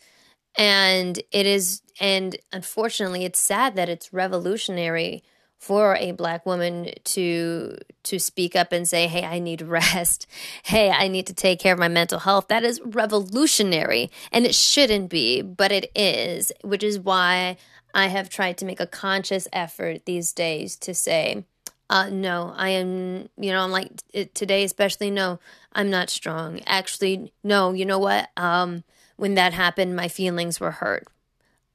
and 0.58 1.18
it 1.32 1.46
is, 1.46 1.82
and 2.00 2.36
unfortunately, 2.52 3.26
it's 3.26 3.40
sad 3.40 3.76
that 3.76 3.90
it's 3.90 4.12
revolutionary 4.12 5.24
for 5.58 5.96
a 5.96 6.12
black 6.12 6.46
woman 6.46 6.92
to 7.04 7.76
to 8.04 8.20
speak 8.20 8.56
up 8.56 8.72
and 8.72 8.88
say 8.88 9.08
hey 9.08 9.24
i 9.24 9.40
need 9.40 9.62
rest. 9.80 10.28
Hey 10.64 10.90
i 10.92 11.08
need 11.08 11.28
to 11.28 11.34
take 11.34 11.60
care 11.60 11.74
of 11.74 11.80
my 11.80 11.88
mental 11.88 12.20
health. 12.20 12.48
That 12.48 12.64
is 12.64 12.80
revolutionary 12.84 14.12
and 14.32 14.46
it 14.46 14.56
shouldn't 14.56 15.10
be 15.10 15.42
but 15.42 15.72
it 15.72 15.92
is 15.96 16.52
which 16.64 16.84
is 16.84 17.00
why 17.00 17.58
i 17.94 18.08
have 18.08 18.30
tried 18.30 18.58
to 18.58 18.66
make 18.66 18.80
a 18.80 18.88
conscious 18.88 19.48
effort 19.52 20.06
these 20.06 20.32
days 20.32 20.76
to 20.78 20.94
say 20.94 21.44
uh, 21.90 22.10
no 22.10 22.54
i 22.56 22.70
am 22.70 23.28
you 23.38 23.52
know 23.52 23.62
i'm 23.62 23.72
like 23.72 23.92
today 24.34 24.64
especially 24.64 25.10
no 25.10 25.40
i'm 25.74 25.90
not 25.90 26.10
strong. 26.10 26.62
Actually 26.68 27.34
no 27.44 27.74
you 27.74 27.86
know 27.86 28.00
what? 28.00 28.30
Um 28.38 28.84
when 29.18 29.36
that 29.36 29.54
happened, 29.54 29.96
my 29.96 30.08
feelings 30.08 30.60
were 30.60 30.72
hurt. 30.72 31.08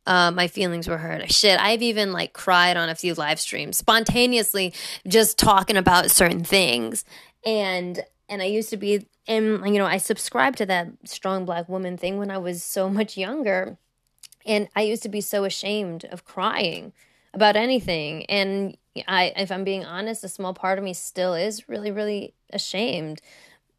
Uh, 0.05 0.33
my 0.33 0.49
feelings 0.49 0.89
were 0.89 0.99
hurt. 0.99 1.31
Shit, 1.31 1.61
I've 1.61 1.83
even 1.83 2.13
like 2.13 2.33
cried 2.33 2.77
on 2.77 2.89
a 2.89 2.95
few 2.95 3.15
live 3.15 3.39
streams 3.39 3.77
spontaneously, 3.77 4.73
just 5.07 5.39
talking 5.39 5.77
about 5.77 6.11
certain 6.11 6.43
things. 6.43 7.05
And 7.45 8.03
and 8.29 8.41
I 8.41 8.47
used 8.47 8.71
to 8.71 8.77
be, 8.77 9.07
and 9.29 9.65
you 9.67 9.79
know, 9.79 9.87
I 9.87 9.99
subscribed 9.99 10.59
to 10.59 10.67
that 10.67 10.89
strong 11.05 11.45
black 11.45 11.69
woman 11.69 11.97
thing 11.97 12.19
when 12.19 12.31
I 12.31 12.39
was 12.39 12.65
so 12.65 12.89
much 12.89 13.17
younger, 13.17 13.77
and 14.47 14.69
I 14.75 14.83
used 14.83 15.03
to 15.05 15.09
be 15.09 15.21
so 15.21 15.45
ashamed 15.45 16.05
of 16.07 16.25
crying 16.25 16.93
about 17.35 17.57
anything. 17.57 18.25
And 18.27 18.77
I, 19.07 19.33
if 19.37 19.53
I'm 19.53 19.65
being 19.65 19.85
honest, 19.85 20.25
a 20.25 20.29
small 20.29 20.55
part 20.55 20.79
of 20.79 20.85
me 20.85 20.95
still 20.95 21.35
is 21.35 21.69
really, 21.69 21.91
really 21.91 22.35
ashamed 22.53 23.21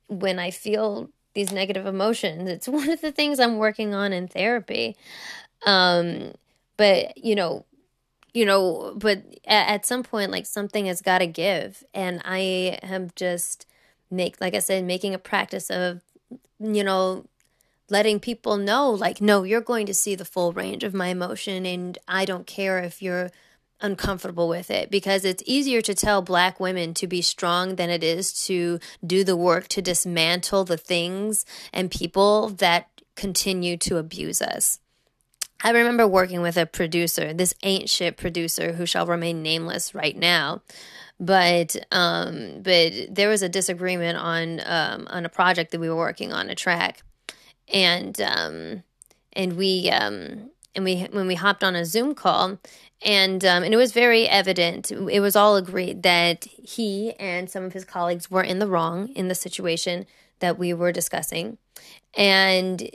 when 0.07 0.39
I 0.39 0.51
feel 0.51 1.09
these 1.33 1.51
negative 1.51 1.85
emotions. 1.85 2.49
It's 2.49 2.67
one 2.67 2.89
of 2.89 3.01
the 3.01 3.11
things 3.11 3.39
I'm 3.39 3.57
working 3.57 3.93
on 3.93 4.13
in 4.13 4.27
therapy. 4.27 4.95
Um, 5.65 6.33
but 6.77 7.17
you 7.17 7.35
know, 7.35 7.65
you 8.33 8.45
know, 8.45 8.93
but 8.95 9.23
at, 9.45 9.69
at 9.69 9.85
some 9.85 10.03
point, 10.03 10.31
like 10.31 10.45
something 10.45 10.87
has 10.87 11.01
got 11.01 11.19
to 11.19 11.27
give, 11.27 11.83
and 11.93 12.21
I 12.25 12.79
have 12.83 13.15
just 13.15 13.67
make, 14.09 14.41
like 14.41 14.55
I 14.55 14.59
said, 14.59 14.83
making 14.83 15.13
a 15.13 15.19
practice 15.19 15.69
of, 15.69 16.01
you 16.59 16.83
know, 16.83 17.25
letting 17.89 18.19
people 18.19 18.57
know, 18.57 18.89
like, 18.89 19.21
no, 19.21 19.43
you're 19.43 19.61
going 19.61 19.85
to 19.85 19.93
see 19.93 20.15
the 20.15 20.25
full 20.25 20.51
range 20.53 20.83
of 20.83 20.93
my 20.93 21.07
emotion, 21.07 21.65
and 21.65 21.97
I 22.07 22.25
don't 22.25 22.47
care 22.47 22.79
if 22.79 23.01
you're 23.01 23.29
uncomfortable 23.81 24.47
with 24.47 24.71
it 24.71 24.89
because 24.89 25.25
it's 25.25 25.43
easier 25.45 25.81
to 25.81 25.93
tell 25.93 26.21
black 26.21 26.59
women 26.59 26.93
to 26.93 27.07
be 27.07 27.21
strong 27.21 27.75
than 27.75 27.89
it 27.89 28.03
is 28.03 28.45
to 28.45 28.79
do 29.05 29.23
the 29.23 29.35
work 29.35 29.67
to 29.67 29.81
dismantle 29.81 30.63
the 30.63 30.77
things 30.77 31.45
and 31.73 31.91
people 31.91 32.49
that 32.49 32.87
continue 33.15 33.77
to 33.77 33.97
abuse 33.97 34.41
us. 34.41 34.79
I 35.63 35.71
remember 35.71 36.05
working 36.05 36.41
with 36.41 36.57
a 36.57 36.65
producer, 36.65 37.33
this 37.33 37.53
ain't 37.63 37.89
shit 37.89 38.17
producer 38.17 38.73
who 38.73 38.85
shall 38.85 39.05
remain 39.05 39.41
nameless 39.41 39.95
right 39.95 40.15
now. 40.15 40.61
But 41.19 41.77
um, 41.91 42.61
but 42.61 42.91
there 43.09 43.29
was 43.29 43.43
a 43.43 43.47
disagreement 43.49 44.17
on 44.17 44.59
um, 44.65 45.07
on 45.09 45.25
a 45.25 45.29
project 45.29 45.71
that 45.71 45.79
we 45.79 45.87
were 45.87 45.95
working 45.95 46.33
on, 46.33 46.49
a 46.49 46.55
track, 46.55 47.03
and 47.71 48.19
um, 48.19 48.83
and 49.31 49.55
we 49.55 49.89
um, 49.89 50.49
and 50.75 50.83
we 50.83 51.03
when 51.11 51.27
we 51.27 51.35
hopped 51.35 51.63
on 51.63 51.75
a 51.75 51.85
Zoom 51.85 52.15
call, 52.15 52.57
and 53.05 53.43
um, 53.45 53.63
and 53.63 53.73
it 53.73 53.77
was 53.77 53.91
very 53.91 54.27
evident. 54.27 54.91
It 54.91 55.19
was 55.19 55.35
all 55.35 55.55
agreed 55.55 56.03
that 56.03 56.45
he 56.45 57.13
and 57.13 57.49
some 57.49 57.63
of 57.63 57.73
his 57.73 57.85
colleagues 57.85 58.31
were 58.31 58.43
in 58.43 58.59
the 58.59 58.67
wrong 58.67 59.09
in 59.09 59.27
the 59.27 59.35
situation 59.35 60.05
that 60.39 60.57
we 60.57 60.73
were 60.73 60.91
discussing, 60.91 61.57
and 62.15 62.89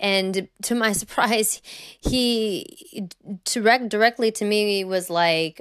and 0.00 0.48
to 0.62 0.74
my 0.74 0.92
surprise, 1.02 1.60
he 2.00 3.08
direct 3.44 3.88
directly 3.88 4.30
to 4.32 4.44
me 4.44 4.84
was 4.84 5.10
like, 5.10 5.60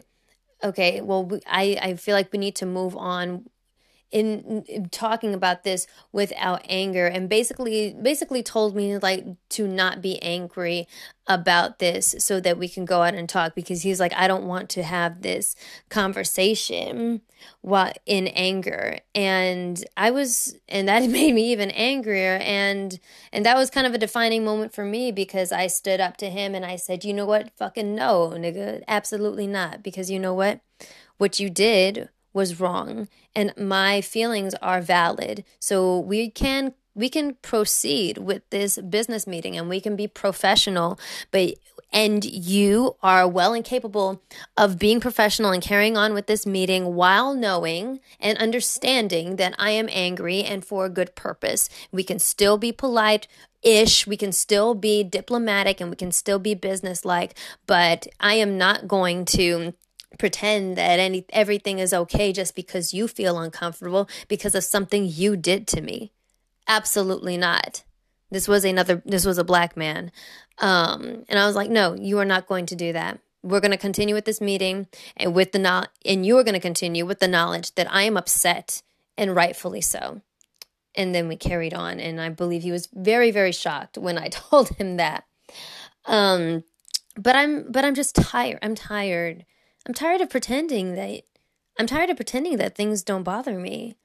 "Okay, 0.63 1.01
well, 1.01 1.29
I 1.45 1.77
I 1.81 1.93
feel 1.95 2.15
like 2.15 2.31
we 2.31 2.39
need 2.39 2.55
to 2.57 2.65
move 2.65 2.95
on 2.95 3.45
in, 4.11 4.63
in, 4.67 4.89
talking 4.89 5.33
about 5.33 5.63
this 5.63 5.87
without 6.11 6.61
anger 6.67 7.07
and 7.07 7.29
basically 7.29 7.95
basically 8.01 8.41
told 8.41 8.75
me 8.75 8.97
like 8.97 9.25
to 9.49 9.67
not 9.67 10.01
be 10.01 10.21
angry 10.21 10.87
about 11.27 11.79
this 11.79 12.15
so 12.17 12.39
that 12.39 12.57
we 12.57 12.67
can 12.67 12.85
go 12.85 13.03
out 13.03 13.13
and 13.13 13.29
talk 13.29 13.53
because 13.53 13.83
he's 13.83 13.99
like 13.99 14.13
I 14.15 14.27
don't 14.27 14.45
want 14.45 14.69
to 14.71 14.83
have 14.83 15.21
this 15.21 15.55
conversation 15.89 17.21
while 17.61 17.93
in 18.05 18.27
anger. 18.27 18.99
And 19.13 19.83
I 19.95 20.11
was 20.11 20.55
and 20.67 20.87
that 20.87 21.03
made 21.09 21.33
me 21.33 21.51
even 21.51 21.71
angrier. 21.71 22.37
And 22.41 22.99
and 23.31 23.45
that 23.45 23.57
was 23.57 23.69
kind 23.69 23.87
of 23.87 23.93
a 23.93 23.99
defining 23.99 24.43
moment 24.43 24.73
for 24.73 24.85
me 24.85 25.11
because 25.11 25.51
I 25.51 25.67
stood 25.67 25.99
up 25.99 26.17
to 26.17 26.29
him 26.29 26.55
and 26.55 26.65
I 26.65 26.75
said 26.75 27.03
you 27.03 27.13
know 27.13 27.25
what? 27.25 27.51
Fucking 27.57 27.95
no 27.95 28.33
nigga. 28.35 28.83
Absolutely 28.87 29.47
not. 29.47 29.83
Because 29.83 30.09
you 30.09 30.19
know 30.19 30.33
what? 30.33 30.61
What 31.17 31.39
you 31.39 31.49
did 31.49 32.09
was 32.33 32.59
wrong 32.59 33.07
and 33.35 33.53
my 33.57 34.01
feelings 34.01 34.53
are 34.61 34.81
valid. 34.81 35.43
So 35.59 35.99
we 35.99 36.29
can 36.29 36.73
we 36.95 37.09
can 37.09 37.35
proceed 37.35 38.17
with 38.17 38.49
this 38.49 38.77
business 38.77 39.25
meeting 39.25 39.55
and 39.55 39.69
we 39.69 39.79
can 39.79 39.95
be 39.95 40.07
professional, 40.07 40.99
but 41.31 41.53
and 41.91 42.23
you 42.25 42.95
are 43.01 43.27
well 43.27 43.53
and 43.53 43.63
capable 43.63 44.21
of 44.57 44.77
being 44.77 44.99
professional 44.99 45.51
and 45.51 45.63
carrying 45.63 45.97
on 45.97 46.13
with 46.13 46.27
this 46.27 46.45
meeting 46.45 46.95
while 46.95 47.33
knowing 47.33 47.99
and 48.19 48.37
understanding 48.37 49.37
that 49.37 49.55
I 49.57 49.71
am 49.71 49.89
angry 49.91 50.43
and 50.43 50.63
for 50.63 50.85
a 50.85 50.89
good 50.89 51.15
purpose. 51.15 51.69
We 51.91 52.03
can 52.03 52.19
still 52.19 52.57
be 52.57 52.71
polite 52.71 53.27
ish, 53.61 54.05
we 54.05 54.17
can 54.17 54.31
still 54.31 54.75
be 54.75 55.03
diplomatic 55.03 55.81
and 55.81 55.89
we 55.89 55.95
can 55.95 56.11
still 56.11 56.39
be 56.39 56.53
businesslike, 56.53 57.33
but 57.65 58.07
I 58.19 58.35
am 58.35 58.57
not 58.57 58.87
going 58.87 59.25
to 59.25 59.73
pretend 60.17 60.77
that 60.77 60.99
any 60.99 61.25
everything 61.31 61.79
is 61.79 61.93
okay 61.93 62.33
just 62.33 62.55
because 62.55 62.93
you 62.93 63.07
feel 63.07 63.37
uncomfortable 63.37 64.09
because 64.27 64.55
of 64.55 64.63
something 64.63 65.05
you 65.05 65.37
did 65.37 65.67
to 65.67 65.81
me. 65.81 66.11
Absolutely 66.67 67.37
not. 67.37 67.83
This 68.31 68.47
was 68.47 68.63
another, 68.63 69.01
this 69.05 69.25
was 69.25 69.37
a 69.37 69.43
black 69.43 69.75
man. 69.75 70.11
Um, 70.59 71.25
and 71.27 71.39
I 71.39 71.45
was 71.45 71.55
like, 71.55 71.69
no, 71.69 71.95
you 71.95 72.19
are 72.19 72.25
not 72.25 72.47
going 72.47 72.65
to 72.67 72.75
do 72.75 72.93
that. 72.93 73.19
We're 73.41 73.59
going 73.59 73.71
to 73.71 73.77
continue 73.77 74.13
with 74.13 74.25
this 74.25 74.41
meeting 74.41 74.87
and 75.17 75.33
with 75.33 75.51
the, 75.51 75.59
no- 75.59 75.85
and 76.05 76.25
you 76.25 76.37
are 76.37 76.43
going 76.43 76.53
to 76.53 76.59
continue 76.59 77.05
with 77.05 77.19
the 77.19 77.27
knowledge 77.27 77.73
that 77.75 77.91
I 77.91 78.03
am 78.03 78.17
upset 78.17 78.83
and 79.17 79.35
rightfully 79.35 79.81
so. 79.81 80.21
And 80.95 81.15
then 81.15 81.27
we 81.27 81.37
carried 81.37 81.73
on. 81.73 81.99
And 81.99 82.21
I 82.21 82.29
believe 82.29 82.61
he 82.61 82.71
was 82.71 82.87
very, 82.93 83.31
very 83.31 83.51
shocked 83.51 83.97
when 83.97 84.17
I 84.17 84.27
told 84.31 84.69
him 84.69 84.97
that. 84.97 85.23
Um, 86.05 86.63
but 87.15 87.35
I'm, 87.35 87.71
but 87.71 87.83
I'm 87.83 87.95
just 87.95 88.15
tired. 88.15 88.59
I'm 88.61 88.75
tired. 88.75 89.45
I'm 89.87 89.93
tired 89.93 90.21
of 90.21 90.29
pretending 90.29 90.95
that 90.95 91.23
I'm 91.79 91.87
tired 91.87 92.09
of 92.09 92.17
pretending 92.17 92.57
that 92.57 92.75
things 92.75 93.03
don't 93.03 93.23
bother 93.23 93.57
me. 93.57 93.95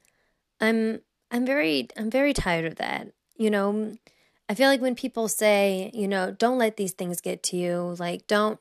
I'm 0.61 1.01
I'm 1.29 1.45
very 1.45 1.89
I'm 1.97 2.09
very 2.09 2.33
tired 2.33 2.65
of 2.65 2.75
that. 2.75 3.09
You 3.35 3.49
know, 3.49 3.95
I 4.47 4.55
feel 4.55 4.69
like 4.69 4.81
when 4.81 4.95
people 4.95 5.27
say, 5.27 5.91
you 5.93 6.07
know, 6.07 6.31
don't 6.31 6.57
let 6.57 6.77
these 6.77 6.93
things 6.93 7.19
get 7.19 7.43
to 7.43 7.57
you, 7.57 7.95
like 7.99 8.27
don't 8.27 8.59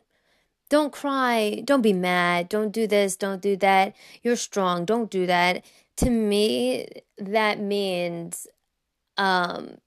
don't 0.68 0.92
cry, 0.92 1.62
don't 1.64 1.82
be 1.82 1.92
mad, 1.92 2.48
don't 2.48 2.72
do 2.72 2.86
this, 2.86 3.16
don't 3.16 3.40
do 3.40 3.56
that. 3.58 3.94
You're 4.22 4.36
strong, 4.36 4.84
don't 4.84 5.10
do 5.10 5.26
that. 5.26 5.64
To 5.98 6.10
me, 6.10 6.88
that 7.16 7.60
means 7.60 8.48
um 9.16 9.78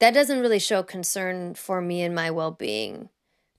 that 0.00 0.12
doesn't 0.12 0.40
really 0.40 0.58
show 0.58 0.82
concern 0.82 1.54
for 1.54 1.80
me 1.80 2.02
and 2.02 2.14
my 2.14 2.30
well-being. 2.30 3.08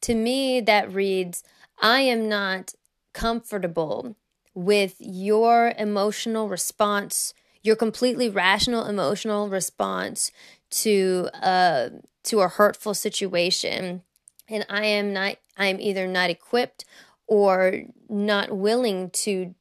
To 0.01 0.13
me, 0.13 0.61
that 0.61 0.93
reads 0.93 1.43
I 1.81 2.01
am 2.01 2.29
not 2.29 2.75
comfortable 3.17 4.15
with 4.53 4.95
your 4.99 5.73
emotional 5.77 6.47
response, 6.49 7.33
your 7.63 7.75
completely 7.75 8.29
rational 8.29 8.85
emotional 8.85 9.49
response 9.49 10.31
to 10.69 11.29
uh 11.33 11.89
to 12.23 12.41
a 12.41 12.47
hurtful 12.47 12.93
situation. 12.93 14.03
And 14.47 14.65
I 14.69 14.85
am 14.85 15.13
not 15.13 15.37
I 15.57 15.65
am 15.67 15.81
either 15.81 16.07
not 16.07 16.29
equipped 16.29 16.85
or 17.25 17.81
not 18.07 18.55
willing 18.55 19.09
to 19.09 19.55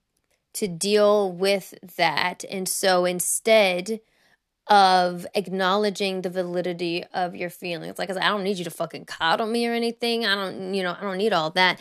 to 0.54 0.68
deal 0.68 1.32
with 1.32 1.74
that. 1.96 2.44
And 2.50 2.68
so 2.68 3.06
instead 3.06 4.00
of 4.68 5.26
acknowledging 5.34 6.22
the 6.22 6.30
validity 6.30 7.04
of 7.14 7.36
your 7.36 7.50
feelings. 7.50 7.98
Like 7.98 8.10
I 8.10 8.14
said, 8.14 8.22
I 8.22 8.28
don't 8.28 8.42
need 8.42 8.58
you 8.58 8.64
to 8.64 8.70
fucking 8.70 9.04
coddle 9.04 9.46
me 9.46 9.66
or 9.68 9.72
anything. 9.72 10.26
I 10.26 10.34
don't, 10.34 10.74
you 10.74 10.82
know, 10.82 10.96
I 10.98 11.02
don't 11.02 11.18
need 11.18 11.32
all 11.32 11.50
that. 11.50 11.80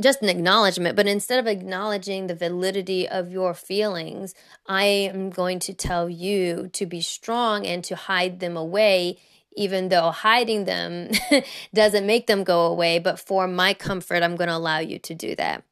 Just 0.00 0.22
an 0.22 0.28
acknowledgement. 0.28 0.94
But 0.94 1.08
instead 1.08 1.40
of 1.40 1.48
acknowledging 1.48 2.28
the 2.28 2.36
validity 2.36 3.08
of 3.08 3.32
your 3.32 3.52
feelings, 3.52 4.34
I 4.66 4.84
am 4.84 5.30
going 5.30 5.58
to 5.60 5.74
tell 5.74 6.08
you 6.08 6.68
to 6.74 6.86
be 6.86 7.00
strong 7.00 7.66
and 7.66 7.82
to 7.84 7.96
hide 7.96 8.38
them 8.38 8.56
away. 8.56 9.18
Even 9.56 9.88
though 9.88 10.12
hiding 10.12 10.64
them 10.64 11.10
doesn't 11.74 12.06
make 12.06 12.28
them 12.28 12.44
go 12.44 12.66
away, 12.66 13.00
but 13.00 13.18
for 13.18 13.48
my 13.48 13.74
comfort, 13.74 14.22
I'm 14.22 14.36
going 14.36 14.48
to 14.48 14.56
allow 14.56 14.78
you 14.78 15.00
to 15.00 15.14
do 15.14 15.34
that. 15.34 15.64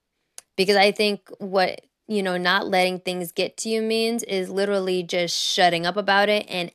Because 0.56 0.76
I 0.76 0.90
think 0.90 1.30
what 1.38 1.82
you 2.08 2.22
know, 2.22 2.38
not 2.38 2.66
letting 2.66 2.98
things 2.98 3.30
get 3.30 3.56
to 3.58 3.68
you 3.68 3.82
means 3.82 4.22
is 4.24 4.48
literally 4.48 5.02
just 5.02 5.36
shutting 5.36 5.86
up 5.86 5.96
about 5.96 6.28
it 6.28 6.46
and 6.48 6.72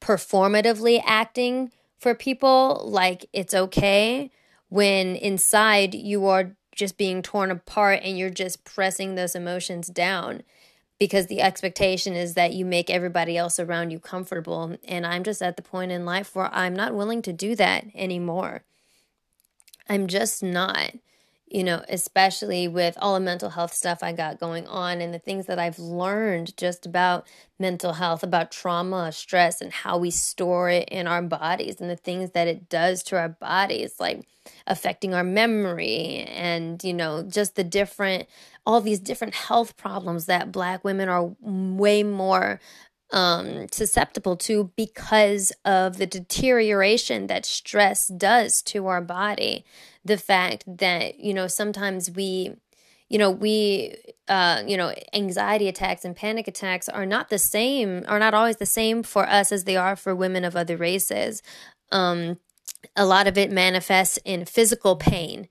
performatively 0.00 1.02
acting 1.04 1.70
for 1.98 2.14
people 2.14 2.82
like 2.88 3.26
it's 3.32 3.52
okay 3.52 4.30
when 4.70 5.14
inside 5.16 5.94
you 5.94 6.26
are 6.26 6.56
just 6.74 6.96
being 6.96 7.20
torn 7.20 7.50
apart 7.50 8.00
and 8.02 8.18
you're 8.18 8.30
just 8.30 8.64
pressing 8.64 9.14
those 9.14 9.34
emotions 9.34 9.88
down 9.88 10.42
because 10.98 11.26
the 11.26 11.42
expectation 11.42 12.14
is 12.14 12.34
that 12.34 12.54
you 12.54 12.64
make 12.64 12.88
everybody 12.88 13.36
else 13.36 13.58
around 13.58 13.90
you 13.90 13.98
comfortable. 13.98 14.76
And 14.84 15.06
I'm 15.06 15.24
just 15.24 15.42
at 15.42 15.56
the 15.56 15.62
point 15.62 15.92
in 15.92 16.06
life 16.06 16.34
where 16.34 16.50
I'm 16.54 16.74
not 16.74 16.94
willing 16.94 17.20
to 17.22 17.32
do 17.32 17.54
that 17.56 17.84
anymore. 17.94 18.62
I'm 19.88 20.06
just 20.06 20.42
not 20.42 20.92
you 21.50 21.64
know, 21.64 21.82
especially 21.88 22.68
with 22.68 22.96
all 23.00 23.14
the 23.14 23.20
mental 23.20 23.50
health 23.50 23.74
stuff 23.74 23.98
I 24.02 24.12
got 24.12 24.38
going 24.38 24.68
on 24.68 25.00
and 25.00 25.12
the 25.12 25.18
things 25.18 25.46
that 25.46 25.58
I've 25.58 25.80
learned 25.80 26.56
just 26.56 26.86
about 26.86 27.26
mental 27.58 27.94
health, 27.94 28.22
about 28.22 28.52
trauma, 28.52 29.10
stress, 29.10 29.60
and 29.60 29.72
how 29.72 29.98
we 29.98 30.12
store 30.12 30.70
it 30.70 30.88
in 30.88 31.08
our 31.08 31.22
bodies 31.22 31.80
and 31.80 31.90
the 31.90 31.96
things 31.96 32.30
that 32.30 32.46
it 32.46 32.68
does 32.68 33.02
to 33.04 33.18
our 33.18 33.28
bodies, 33.28 33.96
like 33.98 34.26
affecting 34.68 35.12
our 35.12 35.24
memory 35.24 36.24
and, 36.28 36.82
you 36.84 36.94
know, 36.94 37.24
just 37.24 37.56
the 37.56 37.64
different, 37.64 38.28
all 38.64 38.80
these 38.80 39.00
different 39.00 39.34
health 39.34 39.76
problems 39.76 40.26
that 40.26 40.52
Black 40.52 40.84
women 40.84 41.08
are 41.08 41.32
way 41.40 42.04
more 42.04 42.60
um, 43.12 43.66
susceptible 43.70 44.36
to 44.36 44.70
because 44.76 45.52
of 45.64 45.96
the 45.96 46.06
deterioration 46.06 47.26
that 47.26 47.44
stress 47.44 48.08
does 48.08 48.62
to 48.62 48.86
our 48.86 49.00
body. 49.00 49.64
The 50.04 50.16
fact 50.16 50.64
that, 50.66 51.18
you 51.18 51.34
know, 51.34 51.46
sometimes 51.46 52.10
we, 52.10 52.54
you 53.08 53.18
know, 53.18 53.30
we, 53.30 53.96
uh, 54.28 54.62
you 54.66 54.76
know, 54.76 54.94
anxiety 55.12 55.68
attacks 55.68 56.04
and 56.04 56.14
panic 56.14 56.46
attacks 56.46 56.88
are 56.88 57.06
not 57.06 57.28
the 57.28 57.38
same, 57.38 58.04
are 58.06 58.18
not 58.18 58.34
always 58.34 58.56
the 58.56 58.66
same 58.66 59.02
for 59.02 59.28
us 59.28 59.50
as 59.50 59.64
they 59.64 59.76
are 59.76 59.96
for 59.96 60.14
women 60.14 60.44
of 60.44 60.56
other 60.56 60.76
races. 60.76 61.42
Um, 61.90 62.38
a 62.96 63.04
lot 63.04 63.26
of 63.26 63.36
it 63.36 63.50
manifests 63.50 64.18
in 64.24 64.44
physical 64.44 64.96
pain 64.96 65.48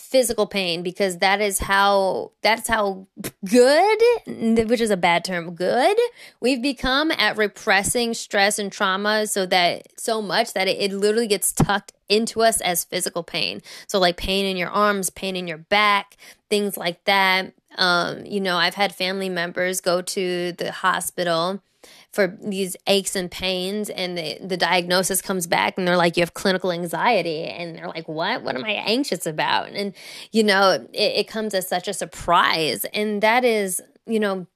physical 0.00 0.46
pain 0.46 0.82
because 0.82 1.18
that 1.18 1.40
is 1.40 1.58
how 1.58 2.32
that's 2.42 2.66
how 2.66 3.06
good 3.44 3.98
which 4.26 4.80
is 4.80 4.90
a 4.90 4.96
bad 4.96 5.24
term 5.24 5.54
good 5.54 5.96
we've 6.40 6.62
become 6.62 7.10
at 7.12 7.36
repressing 7.36 8.14
stress 8.14 8.58
and 8.58 8.72
trauma 8.72 9.26
so 9.26 9.46
that 9.46 9.86
so 9.98 10.22
much 10.22 10.52
that 10.54 10.66
it, 10.66 10.78
it 10.78 10.92
literally 10.92 11.26
gets 11.26 11.52
tucked 11.52 11.92
into 12.08 12.42
us 12.42 12.60
as 12.60 12.84
physical 12.84 13.22
pain. 13.22 13.62
So 13.86 13.98
like 14.00 14.16
pain 14.16 14.44
in 14.44 14.56
your 14.56 14.70
arms 14.70 15.10
pain 15.10 15.36
in 15.36 15.46
your 15.46 15.58
back 15.58 16.16
things 16.48 16.76
like 16.76 17.04
that. 17.04 17.52
Um, 17.76 18.26
you 18.26 18.40
know 18.40 18.56
i've 18.56 18.74
had 18.74 18.92
family 18.92 19.28
members 19.28 19.80
go 19.80 20.02
to 20.02 20.52
the 20.52 20.72
hospital 20.72 21.62
for 22.12 22.36
these 22.42 22.76
aches 22.86 23.14
and 23.14 23.30
pains 23.30 23.88
and 23.88 24.18
the, 24.18 24.38
the 24.42 24.56
diagnosis 24.56 25.22
comes 25.22 25.46
back 25.46 25.74
and 25.78 25.86
they're 25.86 25.96
like 25.96 26.16
you 26.16 26.22
have 26.22 26.34
clinical 26.34 26.72
anxiety 26.72 27.44
and 27.44 27.76
they're 27.76 27.88
like 27.88 28.08
what? 28.08 28.42
What 28.42 28.56
am 28.56 28.64
i 28.64 28.72
anxious 28.72 29.26
about? 29.26 29.70
And 29.70 29.94
you 30.32 30.42
know 30.42 30.70
it, 30.70 30.88
it 30.92 31.28
comes 31.28 31.54
as 31.54 31.68
such 31.68 31.86
a 31.88 31.94
surprise 31.94 32.84
and 32.92 33.22
that 33.22 33.44
is 33.44 33.80
you 34.06 34.18
know 34.18 34.46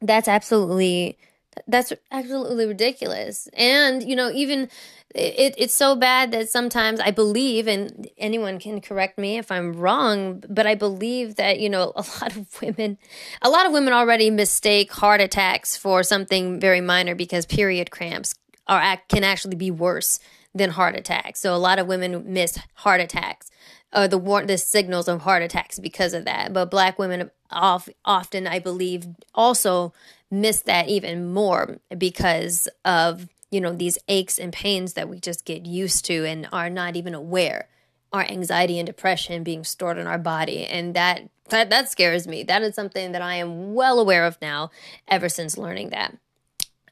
that's 0.00 0.28
absolutely 0.28 1.18
that's 1.66 1.92
absolutely 2.10 2.66
ridiculous 2.66 3.48
and 3.54 4.02
you 4.02 4.14
know 4.14 4.30
even 4.30 4.68
it, 5.14 5.54
it's 5.56 5.74
so 5.74 5.96
bad 5.96 6.32
that 6.32 6.50
sometimes 6.50 7.00
I 7.00 7.10
believe, 7.10 7.66
and 7.66 8.08
anyone 8.18 8.58
can 8.58 8.80
correct 8.80 9.18
me 9.18 9.38
if 9.38 9.50
I'm 9.50 9.72
wrong, 9.72 10.44
but 10.48 10.66
I 10.66 10.74
believe 10.74 11.36
that, 11.36 11.60
you 11.60 11.70
know, 11.70 11.92
a 11.96 12.04
lot 12.20 12.36
of 12.36 12.60
women, 12.60 12.98
a 13.40 13.48
lot 13.48 13.66
of 13.66 13.72
women 13.72 13.92
already 13.92 14.30
mistake 14.30 14.92
heart 14.92 15.20
attacks 15.20 15.76
for 15.76 16.02
something 16.02 16.60
very 16.60 16.80
minor 16.80 17.14
because 17.14 17.46
period 17.46 17.90
cramps 17.90 18.34
are 18.66 18.98
can 19.08 19.24
actually 19.24 19.56
be 19.56 19.70
worse 19.70 20.20
than 20.54 20.70
heart 20.70 20.94
attacks. 20.94 21.40
So 21.40 21.54
a 21.54 21.56
lot 21.56 21.78
of 21.78 21.86
women 21.86 22.32
miss 22.32 22.58
heart 22.74 23.00
attacks 23.00 23.50
or 23.94 24.08
the 24.08 24.18
war- 24.18 24.44
the 24.44 24.58
signals 24.58 25.08
of 25.08 25.22
heart 25.22 25.42
attacks 25.42 25.78
because 25.78 26.12
of 26.12 26.26
that. 26.26 26.52
But 26.52 26.70
black 26.70 26.98
women 26.98 27.30
often, 27.50 28.46
I 28.46 28.58
believe, 28.58 29.06
also 29.34 29.94
miss 30.30 30.60
that 30.62 30.88
even 30.88 31.32
more 31.32 31.78
because 31.96 32.68
of 32.84 33.28
you 33.50 33.60
know, 33.60 33.72
these 33.74 33.98
aches 34.08 34.38
and 34.38 34.52
pains 34.52 34.92
that 34.94 35.08
we 35.08 35.18
just 35.18 35.44
get 35.44 35.64
used 35.64 36.04
to 36.06 36.24
and 36.26 36.48
are 36.52 36.68
not 36.68 36.96
even 36.96 37.14
aware. 37.14 37.68
Our 38.12 38.22
anxiety 38.22 38.78
and 38.78 38.86
depression 38.86 39.42
being 39.42 39.64
stored 39.64 39.98
in 39.98 40.06
our 40.06 40.18
body. 40.18 40.64
And 40.64 40.94
that 40.94 41.28
that 41.50 41.70
that 41.70 41.90
scares 41.90 42.26
me. 42.26 42.42
That 42.42 42.62
is 42.62 42.74
something 42.74 43.12
that 43.12 43.22
i 43.22 43.36
am 43.36 43.74
well 43.74 43.98
aware 43.98 44.26
of 44.26 44.38
now 44.42 44.70
ever 45.06 45.28
since 45.28 45.58
learning 45.58 45.90
that. 45.90 46.16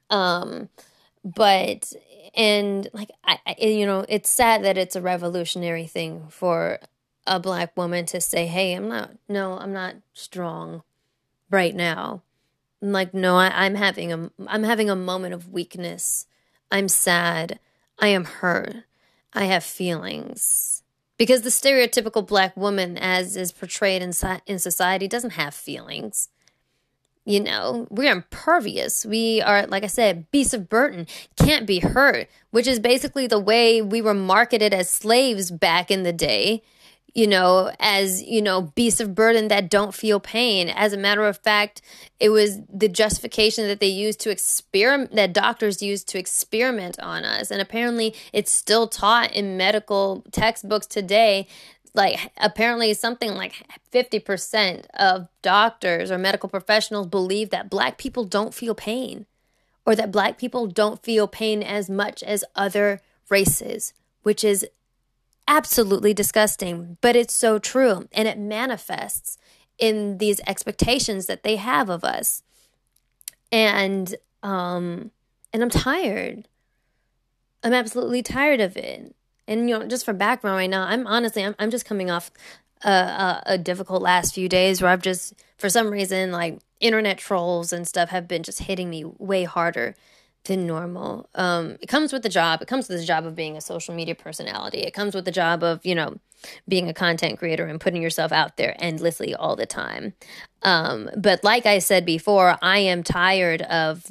Um 0.08 0.68
but 1.24 1.92
and 2.34 2.88
like 2.92 3.10
I, 3.24 3.38
I 3.46 3.56
you 3.66 3.86
know 3.86 4.04
it's 4.08 4.30
sad 4.30 4.64
that 4.64 4.78
it's 4.78 4.96
a 4.96 5.00
revolutionary 5.00 5.86
thing 5.86 6.26
for 6.28 6.78
a 7.26 7.40
black 7.40 7.76
woman 7.76 8.06
to 8.06 8.20
say 8.20 8.46
hey 8.46 8.74
i'm 8.74 8.88
not 8.88 9.10
no 9.28 9.58
i'm 9.58 9.72
not 9.72 9.96
strong 10.14 10.84
right 11.50 11.74
now 11.74 12.22
like 12.80 13.14
no 13.14 13.36
I, 13.36 13.64
i'm 13.64 13.74
having 13.74 14.12
a 14.12 14.30
i'm 14.46 14.64
having 14.64 14.90
a 14.90 14.96
moment 14.96 15.34
of 15.34 15.52
weakness 15.52 16.26
I'm 16.70 16.88
sad. 16.88 17.58
I 17.98 18.08
am 18.08 18.24
hurt. 18.24 18.84
I 19.32 19.44
have 19.44 19.64
feelings. 19.64 20.82
Because 21.18 21.42
the 21.42 21.50
stereotypical 21.50 22.26
black 22.26 22.56
woman, 22.56 22.98
as 22.98 23.36
is 23.36 23.52
portrayed 23.52 24.02
in, 24.02 24.12
in 24.46 24.58
society, 24.58 25.08
doesn't 25.08 25.30
have 25.30 25.54
feelings. 25.54 26.28
You 27.24 27.40
know, 27.40 27.88
we're 27.90 28.12
impervious. 28.12 29.04
We 29.04 29.40
are, 29.42 29.66
like 29.66 29.82
I 29.82 29.88
said, 29.88 30.30
beasts 30.30 30.54
of 30.54 30.68
burden, 30.68 31.06
can't 31.36 31.66
be 31.66 31.80
hurt, 31.80 32.28
which 32.50 32.66
is 32.66 32.78
basically 32.78 33.26
the 33.26 33.40
way 33.40 33.82
we 33.82 34.00
were 34.00 34.14
marketed 34.14 34.72
as 34.72 34.90
slaves 34.90 35.50
back 35.50 35.90
in 35.90 36.02
the 36.02 36.12
day. 36.12 36.62
You 37.16 37.26
know, 37.26 37.72
as, 37.80 38.22
you 38.22 38.42
know, 38.42 38.60
beasts 38.60 39.00
of 39.00 39.14
burden 39.14 39.48
that 39.48 39.70
don't 39.70 39.94
feel 39.94 40.20
pain. 40.20 40.68
As 40.68 40.92
a 40.92 40.98
matter 40.98 41.26
of 41.26 41.38
fact, 41.38 41.80
it 42.20 42.28
was 42.28 42.60
the 42.68 42.88
justification 42.88 43.66
that 43.68 43.80
they 43.80 43.86
used 43.86 44.20
to 44.20 44.30
experiment, 44.30 45.14
that 45.14 45.32
doctors 45.32 45.80
used 45.80 46.08
to 46.08 46.18
experiment 46.18 47.00
on 47.00 47.24
us. 47.24 47.50
And 47.50 47.62
apparently 47.62 48.14
it's 48.34 48.52
still 48.52 48.86
taught 48.86 49.32
in 49.32 49.56
medical 49.56 50.24
textbooks 50.30 50.86
today 50.86 51.48
like 51.94 52.30
apparently 52.36 52.92
something 52.92 53.34
like 53.34 53.66
50% 53.90 54.84
of 54.92 55.28
doctors 55.40 56.10
or 56.10 56.18
medical 56.18 56.50
professionals 56.50 57.06
believe 57.06 57.48
that 57.48 57.70
black 57.70 57.96
people 57.96 58.24
don't 58.24 58.52
feel 58.52 58.74
pain 58.74 59.24
or 59.86 59.96
that 59.96 60.12
black 60.12 60.36
people 60.36 60.66
don't 60.66 61.02
feel 61.02 61.26
pain 61.26 61.62
as 61.62 61.88
much 61.88 62.22
as 62.22 62.44
other 62.54 63.00
races, 63.30 63.94
which 64.22 64.44
is 64.44 64.66
absolutely 65.48 66.12
disgusting, 66.12 66.96
but 67.00 67.16
it's 67.16 67.34
so 67.34 67.58
true. 67.58 68.08
And 68.12 68.26
it 68.28 68.38
manifests 68.38 69.38
in 69.78 70.18
these 70.18 70.40
expectations 70.46 71.26
that 71.26 71.42
they 71.42 71.56
have 71.56 71.88
of 71.88 72.04
us. 72.04 72.42
And, 73.52 74.14
um, 74.42 75.10
and 75.52 75.62
I'm 75.62 75.70
tired. 75.70 76.48
I'm 77.62 77.72
absolutely 77.72 78.22
tired 78.22 78.60
of 78.60 78.76
it. 78.76 79.14
And, 79.48 79.68
you 79.68 79.78
know, 79.78 79.86
just 79.86 80.04
for 80.04 80.12
background 80.12 80.56
right 80.56 80.70
now, 80.70 80.84
I'm 80.84 81.06
honestly, 81.06 81.44
I'm, 81.44 81.54
I'm 81.58 81.70
just 81.70 81.84
coming 81.84 82.10
off 82.10 82.30
a, 82.82 82.90
a, 82.90 83.42
a 83.46 83.58
difficult 83.58 84.02
last 84.02 84.34
few 84.34 84.48
days 84.48 84.82
where 84.82 84.90
I've 84.90 85.02
just, 85.02 85.34
for 85.56 85.70
some 85.70 85.90
reason, 85.90 86.32
like 86.32 86.58
internet 86.80 87.18
trolls 87.18 87.72
and 87.72 87.86
stuff 87.86 88.10
have 88.10 88.26
been 88.28 88.42
just 88.42 88.60
hitting 88.60 88.90
me 88.90 89.04
way 89.04 89.44
harder 89.44 89.94
than 90.46 90.66
normal. 90.66 91.28
Um, 91.34 91.76
it 91.80 91.86
comes 91.86 92.12
with 92.12 92.22
the 92.22 92.28
job. 92.28 92.62
It 92.62 92.68
comes 92.68 92.88
with 92.88 92.98
the 92.98 93.04
job 93.04 93.26
of 93.26 93.34
being 93.34 93.56
a 93.56 93.60
social 93.60 93.94
media 93.94 94.14
personality. 94.14 94.78
It 94.78 94.94
comes 94.94 95.14
with 95.14 95.24
the 95.24 95.30
job 95.30 95.62
of, 95.62 95.84
you 95.84 95.94
know, 95.94 96.18
being 96.68 96.88
a 96.88 96.94
content 96.94 97.38
creator 97.38 97.66
and 97.66 97.80
putting 97.80 98.02
yourself 98.02 98.32
out 98.32 98.56
there 98.56 98.74
endlessly 98.78 99.34
all 99.34 99.56
the 99.56 99.66
time. 99.66 100.14
Um, 100.62 101.10
but 101.16 101.42
like 101.44 101.66
I 101.66 101.78
said 101.78 102.04
before, 102.04 102.56
I 102.62 102.78
am 102.78 103.02
tired 103.02 103.62
of 103.62 104.10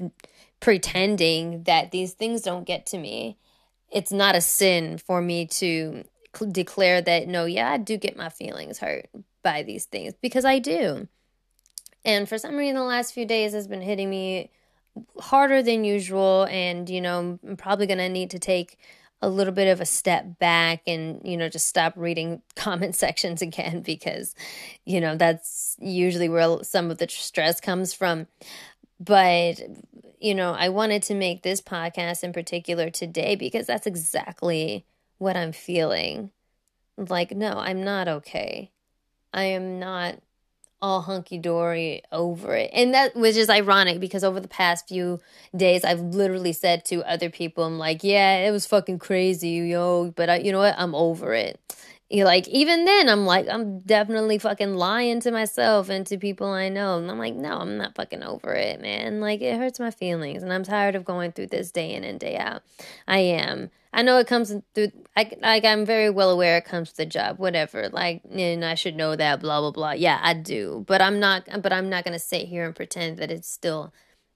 pretending 0.60 1.64
that 1.64 1.92
these 1.92 2.14
things 2.14 2.42
don't 2.42 2.66
get 2.66 2.86
to 2.88 2.98
me. 2.98 3.38
It's 3.92 4.12
not 4.12 4.36
a 4.36 4.42
sin 4.42 4.98
for 4.98 5.22
me 5.22 5.48
to 5.48 6.04
declare 6.52 7.02
that, 7.02 7.28
no, 7.28 7.46
yeah, 7.46 7.72
I 7.72 7.78
do 7.78 7.98
get 7.98 8.18
my 8.18 8.30
feelings 8.30 8.80
hurt 8.80 9.08
by 9.44 9.64
these 9.64 9.86
things 9.86 10.14
because 10.22 10.44
I 10.44 10.60
do. 10.60 11.08
And 12.04 12.28
for 12.28 12.38
some 12.38 12.56
reason, 12.56 12.76
the 12.76 12.84
last 12.84 13.14
few 13.14 13.26
days 13.26 13.54
has 13.54 13.68
been 13.68 13.82
hitting 13.82 14.10
me 14.10 14.52
harder 15.20 15.62
than 15.62 15.84
usual 15.84 16.48
and 16.50 16.90
you 16.90 17.02
know 17.02 17.40
i'm 17.46 17.58
probably 17.58 17.86
going 17.86 17.98
to 17.98 18.10
need 18.10 18.30
to 18.30 18.40
take 18.40 18.78
a 19.22 19.30
little 19.30 19.54
bit 19.54 19.68
of 19.68 19.82
a 19.82 19.86
step 19.86 20.38
back 20.40 20.82
and 20.88 21.20
you 21.24 21.36
know 21.36 21.50
just 21.50 21.68
stop 21.68 21.94
reading 21.96 22.42
comment 22.56 22.96
sections 22.96 23.42
again 23.42 23.82
because 23.82 24.36
you 24.86 25.02
know 25.02 25.16
that's 25.16 25.76
usually 25.80 26.30
where 26.30 26.64
some 26.64 26.92
of 26.92 26.98
the 26.98 27.08
stress 27.10 27.60
comes 27.60 27.94
from. 27.94 28.28
But 29.00 29.60
you 30.20 30.34
know 30.34 30.54
i 30.54 30.70
wanted 30.70 31.04
to 31.04 31.14
make 31.14 31.44
this 31.44 31.60
podcast 31.60 32.24
in 32.24 32.32
particular 32.32 32.90
today 32.90 33.36
because 33.36 33.68
that's 33.68 33.86
exactly 33.86 34.86
what 35.18 35.36
i'm 35.36 35.52
feeling. 35.52 36.32
Like 36.98 37.32
no 37.32 37.58
i'm 37.58 37.84
not 37.84 38.08
okay. 38.08 38.72
I 39.34 39.44
am 39.46 39.80
not 39.80 40.20
all 40.86 41.02
hunky 41.02 41.40
dory 41.40 42.04
over 42.12 42.56
it. 42.56 42.70
And 42.72 42.94
that 42.94 43.16
was 43.16 43.34
just 43.34 43.50
ironic 43.50 44.00
because 44.00 44.24
over 44.24 44.40
the 44.40 44.48
past 44.48 44.88
few 44.88 45.20
days, 45.56 45.84
I've 45.84 46.00
literally 46.00 46.54
said 46.54 46.86
to 46.86 47.02
other 47.10 47.32
people, 47.32 47.64
I'm 47.64 47.80
like, 47.80 48.04
yeah, 48.04 48.48
it 48.48 48.52
was 48.52 48.68
fucking 48.68 49.00
crazy, 49.00 49.50
yo, 49.50 50.14
but 50.16 50.30
I, 50.30 50.38
you 50.38 50.52
know 50.52 50.60
what? 50.60 50.76
I'm 50.78 50.94
over 50.94 51.34
it. 51.34 51.60
You 52.10 52.24
like, 52.24 52.48
even 52.50 52.86
then, 52.86 53.10
I'm 53.10 53.26
like, 53.26 53.48
I'm 53.50 53.80
definitely 53.80 54.38
fucking 54.38 54.76
lying 54.76 55.20
to 55.22 55.32
myself 55.32 55.90
and 55.90 56.06
to 56.06 56.18
people 56.20 56.48
I 56.48 56.70
know. 56.70 57.00
And 57.00 57.10
I'm 57.10 57.18
like, 57.18 57.34
no, 57.34 57.58
I'm 57.58 57.78
not 57.78 57.96
fucking 57.96 58.22
over 58.22 58.54
it, 58.54 58.80
man. 58.80 59.20
Like, 59.22 59.42
it 59.42 59.58
hurts 59.58 59.80
my 59.80 59.90
feelings. 59.90 60.44
And 60.44 60.54
I'm 60.54 60.64
tired 60.64 60.94
of 60.96 61.04
going 61.04 61.32
through 61.32 61.48
this 61.48 61.72
day 61.72 61.94
in 61.94 62.04
and 62.04 62.20
day 62.20 62.38
out. 62.38 62.62
I 63.08 63.20
am. 63.20 63.72
I 63.92 64.04
know 64.04 64.20
it 64.20 64.28
comes 64.28 64.54
through. 64.76 64.92
I, 65.16 65.32
like 65.42 65.64
I'm 65.64 65.86
very 65.86 66.10
well 66.10 66.30
aware 66.30 66.58
it 66.58 66.66
comes 66.66 66.90
with 66.90 66.98
the 66.98 67.06
job, 67.06 67.40
whatever. 67.40 67.90
Like, 67.90 68.22
and 68.30 68.64
I 68.64 68.76
should 68.76 68.96
know 68.96 69.16
that. 69.16 69.40
Blah 69.40 69.62
blah 69.62 69.72
blah. 69.72 69.92
Yeah, 69.94 70.20
I 70.22 70.34
do, 70.34 70.84
but 70.86 71.02
I'm 71.02 71.20
not. 71.22 71.48
But 71.62 71.72
I'm 71.72 71.90
not 71.90 72.04
gonna 72.04 72.20
sit 72.20 72.50
here 72.50 72.66
and 72.66 72.76
pretend 72.76 73.18
that 73.18 73.32
it 73.32 73.46
still 73.46 73.94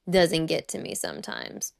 doesn't 0.10 0.46
get 0.46 0.70
to 0.70 0.80
me 0.80 0.96
sometimes. 0.96 1.74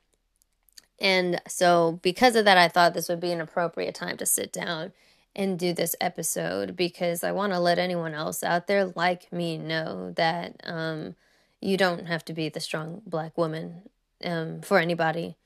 And 1.00 1.42
so, 1.48 2.00
because 2.02 2.36
of 2.36 2.44
that, 2.44 2.58
I 2.58 2.68
thought 2.68 2.94
this 2.94 3.08
would 3.08 3.22
be 3.22 3.32
an 3.32 3.40
appropriate 3.40 3.96
time 3.96 4.18
to 4.18 4.26
sit 4.26 4.52
down 4.52 4.92
and 5.36 5.60
do 5.60 5.74
this 5.74 5.96
episode 6.02 6.76
because 6.76 7.24
I 7.24 7.32
want 7.32 7.54
to 7.54 7.60
let 7.60 7.80
anyone 7.80 8.14
else 8.14 8.44
out 8.44 8.68
there 8.68 8.86
like 8.96 9.32
me 9.32 9.58
know 9.58 10.12
that 10.16 10.60
um, 10.64 11.16
you 11.62 11.78
don't 11.78 12.08
have 12.08 12.26
to 12.26 12.34
be 12.34 12.50
the 12.50 12.60
strong 12.60 13.02
black 13.06 13.38
woman 13.38 13.84
um, 14.24 14.62
for 14.62 14.80
anybody. 14.80 15.38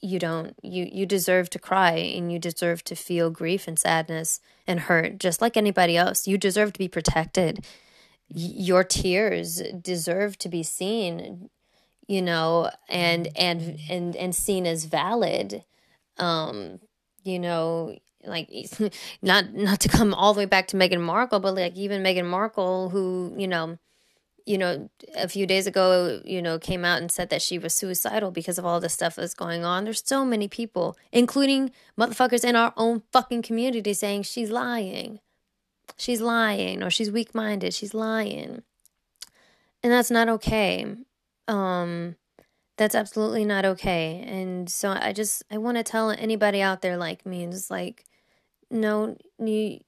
You 0.00 0.18
don't 0.18 0.56
you 0.62 0.88
you 0.90 1.06
deserve 1.06 1.48
to 1.50 1.60
cry 1.60 1.92
and 1.92 2.32
you 2.32 2.40
deserve 2.40 2.82
to 2.84 2.96
feel 2.96 3.30
grief 3.30 3.68
and 3.68 3.78
sadness 3.78 4.40
and 4.66 4.80
hurt 4.80 5.18
just 5.18 5.40
like 5.40 5.56
anybody 5.56 5.96
else. 5.96 6.26
You 6.26 6.38
deserve 6.38 6.72
to 6.72 6.78
be 6.78 6.88
protected. 6.88 7.64
Your 8.28 8.82
tears 8.82 9.62
deserve 9.80 10.38
to 10.38 10.48
be 10.48 10.64
seen 10.64 11.50
you 12.06 12.22
know 12.22 12.70
and 12.88 13.28
and 13.36 13.78
and 13.88 14.16
and 14.16 14.34
seen 14.34 14.66
as 14.66 14.84
valid 14.84 15.64
um 16.18 16.80
you 17.24 17.38
know 17.38 17.96
like 18.26 18.50
not 19.22 19.52
not 19.54 19.80
to 19.80 19.88
come 19.88 20.12
all 20.14 20.34
the 20.34 20.38
way 20.38 20.46
back 20.46 20.68
to 20.68 20.76
Meghan 20.76 21.00
Markle 21.00 21.40
but 21.40 21.54
like 21.54 21.76
even 21.76 22.02
Meghan 22.02 22.26
Markle 22.26 22.90
who 22.90 23.34
you 23.36 23.48
know 23.48 23.78
you 24.46 24.56
know, 24.56 24.88
a 25.16 25.28
few 25.28 25.44
days 25.44 25.66
ago, 25.66 26.20
you 26.24 26.40
know, 26.40 26.56
came 26.56 26.84
out 26.84 27.00
and 27.00 27.10
said 27.10 27.30
that 27.30 27.42
she 27.42 27.58
was 27.58 27.74
suicidal 27.74 28.30
because 28.30 28.58
of 28.58 28.64
all 28.64 28.78
the 28.78 28.88
stuff 28.88 29.16
that's 29.16 29.34
going 29.34 29.64
on. 29.64 29.84
There's 29.84 30.06
so 30.06 30.24
many 30.24 30.46
people, 30.46 30.96
including 31.10 31.72
motherfuckers 31.98 32.44
in 32.44 32.54
our 32.54 32.72
own 32.76 33.02
fucking 33.12 33.42
community, 33.42 33.92
saying 33.92 34.22
she's 34.22 34.50
lying. 34.50 35.18
She's 35.96 36.20
lying 36.20 36.82
or 36.82 36.90
she's 36.90 37.10
weak 37.10 37.34
minded. 37.34 37.74
She's 37.74 37.92
lying. 37.92 38.62
And 39.82 39.92
that's 39.92 40.12
not 40.12 40.28
okay. 40.28 40.94
Um, 41.48 42.14
that's 42.76 42.94
absolutely 42.94 43.44
not 43.44 43.64
okay. 43.64 44.24
And 44.28 44.70
so 44.70 44.90
I 44.90 45.12
just, 45.12 45.42
I 45.50 45.58
want 45.58 45.76
to 45.76 45.82
tell 45.82 46.10
anybody 46.10 46.62
out 46.62 46.82
there 46.82 46.96
like 46.96 47.26
me, 47.26 47.44
it's 47.44 47.70
like, 47.70 48.04
no, 48.70 49.16
you, 49.38 49.80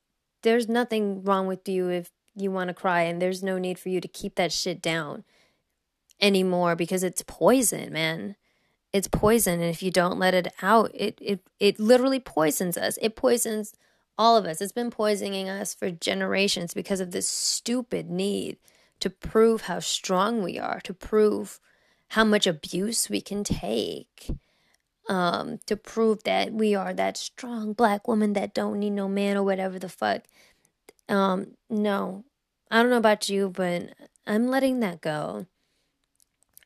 there's 0.42 0.68
nothing 0.68 1.22
wrong 1.24 1.46
with 1.46 1.68
you 1.68 1.88
if 1.88 2.10
you 2.34 2.50
want 2.50 2.68
to 2.68 2.74
cry 2.74 3.02
and 3.02 3.20
there's 3.20 3.42
no 3.42 3.58
need 3.58 3.78
for 3.78 3.88
you 3.88 4.00
to 4.00 4.08
keep 4.08 4.36
that 4.36 4.52
shit 4.52 4.80
down 4.80 5.24
anymore 6.20 6.76
because 6.76 7.02
it's 7.02 7.22
poison, 7.26 7.92
man. 7.92 8.36
It's 8.92 9.08
poison 9.08 9.54
and 9.60 9.70
if 9.70 9.82
you 9.82 9.90
don't 9.90 10.18
let 10.18 10.34
it 10.34 10.52
out, 10.62 10.90
it 10.94 11.18
it 11.20 11.40
it 11.60 11.78
literally 11.78 12.20
poisons 12.20 12.78
us. 12.78 12.98
It 13.02 13.16
poisons 13.16 13.74
all 14.16 14.36
of 14.36 14.46
us. 14.46 14.60
It's 14.60 14.72
been 14.72 14.90
poisoning 14.90 15.48
us 15.48 15.74
for 15.74 15.90
generations 15.90 16.74
because 16.74 17.00
of 17.00 17.10
this 17.10 17.28
stupid 17.28 18.10
need 18.10 18.56
to 19.00 19.10
prove 19.10 19.62
how 19.62 19.78
strong 19.78 20.42
we 20.42 20.58
are, 20.58 20.80
to 20.80 20.94
prove 20.94 21.60
how 22.08 22.24
much 22.24 22.46
abuse 22.46 23.08
we 23.08 23.20
can 23.20 23.44
take. 23.44 24.30
Um, 25.08 25.58
to 25.64 25.74
prove 25.74 26.22
that 26.24 26.52
we 26.52 26.74
are 26.74 26.92
that 26.92 27.16
strong 27.16 27.72
black 27.72 28.06
woman 28.06 28.34
that 28.34 28.52
don't 28.52 28.78
need 28.78 28.90
no 28.90 29.08
man 29.08 29.38
or 29.38 29.42
whatever 29.42 29.78
the 29.78 29.88
fuck. 29.88 30.24
Um, 31.08 31.52
no, 31.70 32.24
I 32.70 32.82
don't 32.82 32.90
know 32.90 32.98
about 32.98 33.30
you, 33.30 33.48
but 33.48 33.94
I'm 34.26 34.48
letting 34.48 34.80
that 34.80 35.00
go. 35.00 35.46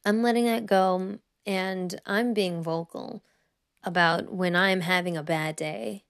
I'm 0.05 0.23
letting 0.23 0.47
that 0.47 0.67
go 0.67 1.19
and 1.47 2.01
I'm 2.07 2.35
being 2.35 2.63
vocal 2.63 3.23
about 3.85 4.33
when 4.33 4.57
I'm 4.57 4.81
having 4.81 5.17
a 5.17 5.23
bad 5.23 5.57
day. 5.57 6.05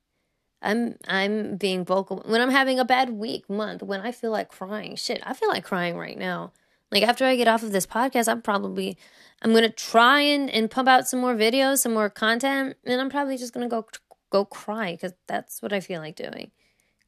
I'm 0.63 0.97
I'm 1.09 1.57
being 1.57 1.85
vocal 1.85 2.23
when 2.25 2.41
I'm 2.41 2.51
having 2.51 2.79
a 2.79 2.85
bad 2.85 3.11
week, 3.11 3.51
month, 3.51 3.83
when 3.83 4.01
I 4.01 4.13
feel 4.13 4.31
like 4.31 4.49
crying. 4.49 4.97
Shit, 4.97 5.21
I 5.25 5.35
feel 5.35 5.49
like 5.49 5.65
crying 5.65 5.97
right 5.97 6.17
now. 6.17 6.53
Like 6.93 7.03
after 7.03 7.25
I 7.25 7.35
get 7.35 7.49
off 7.49 7.65
of 7.65 7.73
this 7.73 7.87
podcast, 7.87 8.29
I'm 8.29 8.43
probably 8.43 8.97
I'm 9.43 9.53
gonna 9.53 9.69
try 9.69 10.21
and, 10.21 10.49
and 10.49 10.71
pump 10.71 10.89
out 10.89 11.09
some 11.09 11.21
more 11.21 11.35
videos, 11.35 11.79
some 11.79 11.95
more 11.95 12.09
content, 12.09 12.77
and 12.85 13.01
I'm 13.01 13.11
probably 13.11 13.37
just 13.37 13.53
gonna 13.53 13.69
go 13.69 13.87
go 14.31 14.45
cry 14.45 14.93
because 14.93 15.13
that's 15.27 15.61
what 15.61 15.73
I 15.73 15.81
feel 15.81 16.01
like 16.01 16.15
doing. 16.15 16.53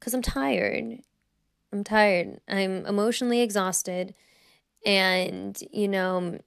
Cause 0.00 0.12
I'm 0.12 0.22
tired 0.22 0.98
I'm 1.74 1.82
tired. 1.82 2.40
I'm 2.48 2.86
emotionally 2.86 3.40
exhausted. 3.40 4.14
And, 4.86 5.60
you 5.72 5.88
know, 5.88 6.38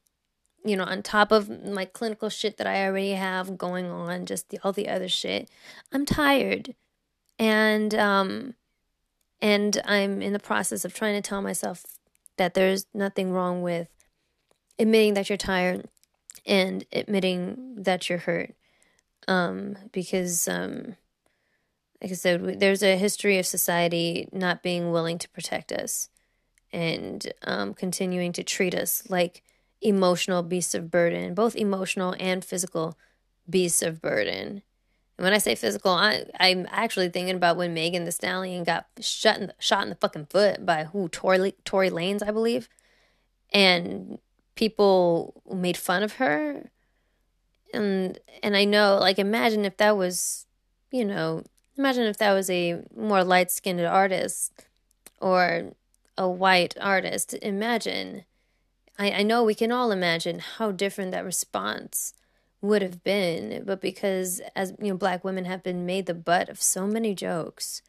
you 0.63 0.77
know, 0.77 0.85
on 0.85 1.03
top 1.03 1.31
of 1.31 1.49
my 1.49 1.85
clinical 1.85 2.29
shit 2.29 2.57
that 2.57 2.67
I 2.67 2.85
already 2.85 3.11
have 3.11 3.57
going 3.57 3.87
on, 3.87 4.25
just 4.25 4.49
the, 4.49 4.59
all 4.63 4.71
the 4.71 4.87
other 4.87 5.09
shit, 5.09 5.49
I'm 5.91 6.05
tired. 6.05 6.75
And 7.37 7.93
um 7.93 8.55
and 9.41 9.79
I'm 9.85 10.21
in 10.21 10.33
the 10.33 10.39
process 10.39 10.85
of 10.85 10.93
trying 10.93 11.21
to 11.21 11.27
tell 11.27 11.41
myself 11.41 11.85
that 12.37 12.53
there's 12.53 12.87
nothing 12.93 13.31
wrong 13.31 13.61
with 13.61 13.87
admitting 14.79 15.13
that 15.15 15.29
you're 15.29 15.37
tired 15.37 15.87
and 16.45 16.85
admitting 16.91 17.75
that 17.77 18.09
you're 18.09 18.19
hurt. 18.19 18.55
Um 19.27 19.75
because 19.91 20.47
um 20.47 20.95
like 22.01 22.11
I 22.11 22.13
said, 22.13 22.59
there's 22.59 22.83
a 22.83 22.95
history 22.95 23.39
of 23.39 23.45
society 23.45 24.29
not 24.31 24.61
being 24.61 24.91
willing 24.91 25.17
to 25.17 25.29
protect 25.29 25.71
us 25.71 26.09
and 26.71 27.33
um, 27.43 27.73
continuing 27.73 28.31
to 28.33 28.43
treat 28.43 28.75
us 28.75 29.03
like 29.09 29.41
emotional 29.81 30.43
beasts 30.43 30.75
of 30.75 30.91
burden, 30.91 31.33
both 31.33 31.55
emotional 31.55 32.15
and 32.19 32.43
physical 32.45 32.97
beasts 33.49 33.81
of 33.81 34.01
burden. 34.01 34.61
And 35.17 35.23
when 35.23 35.33
I 35.33 35.39
say 35.39 35.55
physical, 35.55 35.91
I, 35.91 36.25
I'm 36.39 36.67
actually 36.69 37.09
thinking 37.09 37.35
about 37.35 37.57
when 37.57 37.73
Megan 37.73 38.05
Thee 38.05 38.11
Stallion 38.11 38.63
got 38.63 38.85
shot 39.01 39.39
in 39.39 39.47
the, 39.47 39.55
shot 39.57 39.83
in 39.83 39.89
the 39.89 39.95
fucking 39.95 40.27
foot 40.27 40.65
by 40.65 40.85
who 40.85 41.09
Tory 41.09 41.55
Tory 41.65 41.89
Lanez, 41.89 42.21
I 42.25 42.31
believe, 42.31 42.69
and 43.51 44.19
people 44.55 45.41
made 45.51 45.75
fun 45.77 46.03
of 46.03 46.13
her. 46.13 46.69
And 47.73 48.19
and 48.43 48.55
I 48.55 48.65
know, 48.65 48.97
like, 48.99 49.17
imagine 49.17 49.65
if 49.65 49.77
that 49.77 49.97
was, 49.97 50.45
you 50.91 51.03
know, 51.03 51.43
imagine 51.77 52.03
if 52.03 52.17
that 52.17 52.33
was 52.33 52.49
a 52.49 52.83
more 52.95 53.23
light 53.23 53.49
skinned 53.49 53.81
artist 53.81 54.51
or 55.19 55.71
a 56.15 56.29
white 56.29 56.75
artist. 56.79 57.33
Imagine, 57.41 58.23
I, 58.99 59.11
I 59.11 59.23
know 59.23 59.43
we 59.43 59.55
can 59.55 59.71
all 59.71 59.91
imagine 59.91 60.39
how 60.39 60.71
different 60.71 61.11
that 61.11 61.25
response 61.25 62.13
would 62.61 62.81
have 62.81 63.03
been, 63.03 63.63
but 63.65 63.81
because 63.81 64.41
as 64.55 64.73
you 64.79 64.89
know, 64.89 64.97
black 64.97 65.23
women 65.23 65.45
have 65.45 65.63
been 65.63 65.85
made 65.85 66.05
the 66.05 66.13
butt 66.13 66.49
of 66.49 66.61
so 66.61 66.87
many 66.87 67.13
jokes, 67.13 67.81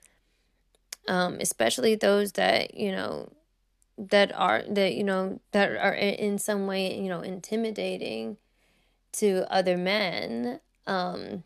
um, 1.06 1.38
especially 1.40 1.94
those 1.94 2.32
that 2.32 2.74
you 2.74 2.92
know 2.92 3.32
that 3.96 4.34
are 4.34 4.62
that 4.68 4.94
you 4.94 5.04
know 5.04 5.40
that 5.52 5.70
are 5.76 5.94
in 5.94 6.38
some 6.38 6.66
way 6.66 6.96
you 6.96 7.08
know 7.08 7.20
intimidating 7.20 8.36
to 9.12 9.50
other 9.52 9.76
men, 9.76 10.60
um, 10.86 11.42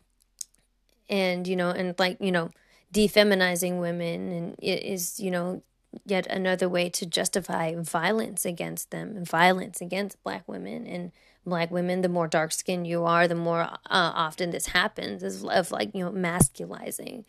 and 1.09 1.47
you 1.47 1.55
know, 1.55 1.69
and 1.69 1.97
like 1.97 2.17
you 2.19 2.31
know, 2.31 2.51
defeminizing 2.93 3.79
women, 3.79 4.31
and 4.31 4.55
it 4.59 4.83
is 4.83 5.19
you 5.19 5.31
know 5.31 5.63
yet 6.05 6.25
another 6.27 6.67
way 6.67 6.89
to 6.89 7.05
justify 7.05 7.75
violence 7.75 8.45
against 8.45 8.91
them 8.91 9.15
and 9.15 9.27
violence 9.27 9.79
against 9.79 10.21
black 10.23 10.47
women 10.47 10.87
and 10.87 11.11
black 11.45 11.71
women 11.71 12.01
the 12.01 12.09
more 12.09 12.27
dark 12.27 12.51
skinned 12.51 12.87
you 12.87 13.03
are 13.03 13.27
the 13.27 13.35
more 13.35 13.61
uh, 13.61 13.77
often 13.85 14.51
this 14.51 14.67
happens 14.67 15.23
is 15.23 15.43
of 15.43 15.71
like 15.71 15.93
you 15.93 16.03
know 16.03 16.11
masculizing 16.11 17.25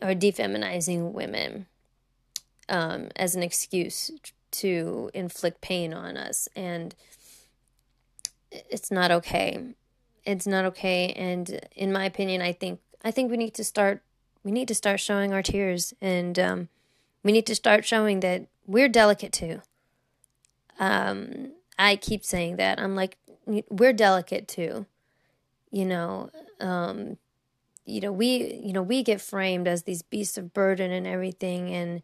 or 0.00 0.14
defeminizing 0.14 1.12
women 1.12 1.66
um, 2.68 3.08
as 3.16 3.34
an 3.34 3.42
excuse 3.42 4.10
to 4.50 5.10
inflict 5.14 5.60
pain 5.60 5.92
on 5.92 6.16
us. 6.16 6.48
And 6.54 6.94
it's 8.50 8.90
not 8.90 9.10
okay. 9.10 9.74
It's 10.24 10.46
not 10.46 10.64
okay. 10.66 11.12
And 11.12 11.60
in 11.74 11.92
my 11.92 12.04
opinion 12.04 12.42
i 12.42 12.52
think 12.52 12.80
i 13.04 13.10
think 13.10 13.30
we 13.30 13.36
need 13.36 13.54
to 13.54 13.64
start 13.64 14.02
we 14.44 14.50
need 14.50 14.68
to 14.68 14.74
start 14.74 15.00
showing 15.00 15.32
our 15.32 15.42
tears. 15.42 15.92
And 16.00 16.38
um, 16.38 16.68
we 17.22 17.32
need 17.32 17.46
to 17.46 17.54
start 17.54 17.84
showing 17.84 18.20
that 18.20 18.46
we're 18.66 18.88
delicate 18.88 19.32
too. 19.32 19.62
Um, 20.78 21.52
I 21.78 21.96
keep 21.96 22.24
saying 22.24 22.56
that. 22.56 22.80
I'm 22.80 22.96
like, 22.96 23.16
we're 23.68 23.92
delicate 23.92 24.48
too. 24.48 24.86
You 25.70 25.86
know, 25.86 26.30
um, 26.60 27.18
you 27.86 28.00
know, 28.00 28.12
we, 28.12 28.60
you 28.64 28.72
know, 28.72 28.82
we 28.82 29.02
get 29.02 29.20
framed 29.20 29.68
as 29.68 29.84
these 29.84 30.02
beasts 30.02 30.38
of 30.38 30.54
burden 30.54 30.92
and 30.92 31.06
everything, 31.06 31.70
and 31.74 32.02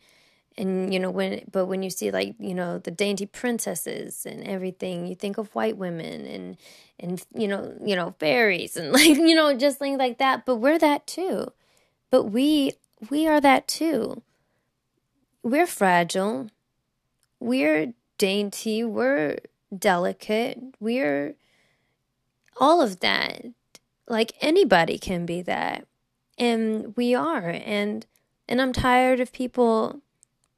and 0.59 0.93
you 0.95 1.01
know 1.01 1.11
when, 1.11 1.43
but 1.53 1.67
when 1.67 1.83
you 1.83 1.91
see 1.91 2.11
like 2.11 2.35
you 2.39 2.55
know 2.55 2.79
the 2.79 2.91
dainty 2.91 3.27
princesses 3.27 4.27
and 4.27 4.47
everything, 4.47 5.07
you 5.07 5.15
think 5.15 5.39
of 5.39 5.55
white 5.55 5.77
women 5.79 6.27
and 6.27 6.57
and 7.01 7.25
you 7.35 7.49
know 7.49 7.75
you 7.85 7.97
know 7.97 8.15
fairies 8.21 8.77
and 8.77 8.93
like 8.95 9.17
you 9.17 9.35
know 9.35 9.55
just 9.57 9.79
things 9.79 9.99
like 9.99 10.19
that. 10.19 10.47
But 10.47 10.57
we're 10.57 10.79
that 10.79 11.07
too. 11.07 11.53
But 12.11 12.25
we 12.25 12.73
we 13.11 13.29
are 13.29 13.41
that 13.41 13.69
too 13.69 14.23
we're 15.43 15.67
fragile. 15.67 16.49
We're 17.41 17.95
dainty. 18.19 18.85
We're 18.85 19.39
delicate. 19.79 20.59
We're 20.81 21.35
all 22.59 22.81
of 22.81 23.01
that. 23.01 23.45
Like 24.09 24.33
anybody 24.41 24.99
can 24.99 25.27
be 25.27 25.43
that. 25.43 25.87
And 26.39 26.97
we 26.97 27.15
are. 27.15 27.49
And 27.49 28.07
and 28.49 28.61
I'm 28.61 28.73
tired 28.73 29.21
of 29.21 29.33
people 29.33 30.01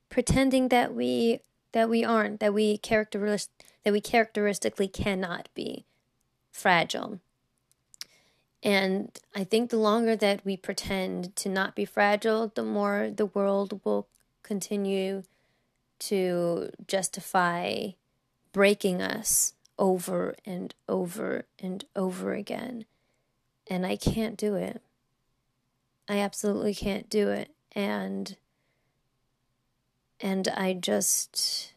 pretending 0.08 0.68
that 0.68 0.94
we 0.94 1.40
that 1.72 1.88
we 1.88 2.04
aren't, 2.04 2.40
that 2.40 2.54
we 2.54 2.78
characteris- 2.78 3.48
that 3.84 3.92
we 3.92 4.00
characteristically 4.00 4.88
cannot 4.88 5.48
be 5.54 5.84
fragile. 6.50 7.20
And 8.62 9.16
I 9.34 9.44
think 9.44 9.70
the 9.70 9.76
longer 9.76 10.16
that 10.16 10.44
we 10.44 10.56
pretend 10.56 11.36
to 11.36 11.48
not 11.48 11.76
be 11.76 11.84
fragile, 11.84 12.50
the 12.54 12.64
more 12.64 13.10
the 13.14 13.26
world 13.26 13.80
will 13.84 14.08
continue 14.42 15.22
to 15.98 16.70
justify 16.86 17.90
breaking 18.56 19.02
us 19.02 19.52
over 19.78 20.34
and 20.46 20.74
over 20.88 21.44
and 21.58 21.84
over 21.94 22.32
again. 22.32 22.86
And 23.68 23.84
I 23.84 23.96
can't 23.96 24.38
do 24.38 24.54
it. 24.54 24.80
I 26.08 26.20
absolutely 26.20 26.74
can't 26.74 27.10
do 27.10 27.28
it. 27.28 27.50
And 27.72 28.34
and 30.20 30.48
I 30.48 30.72
just 30.72 31.74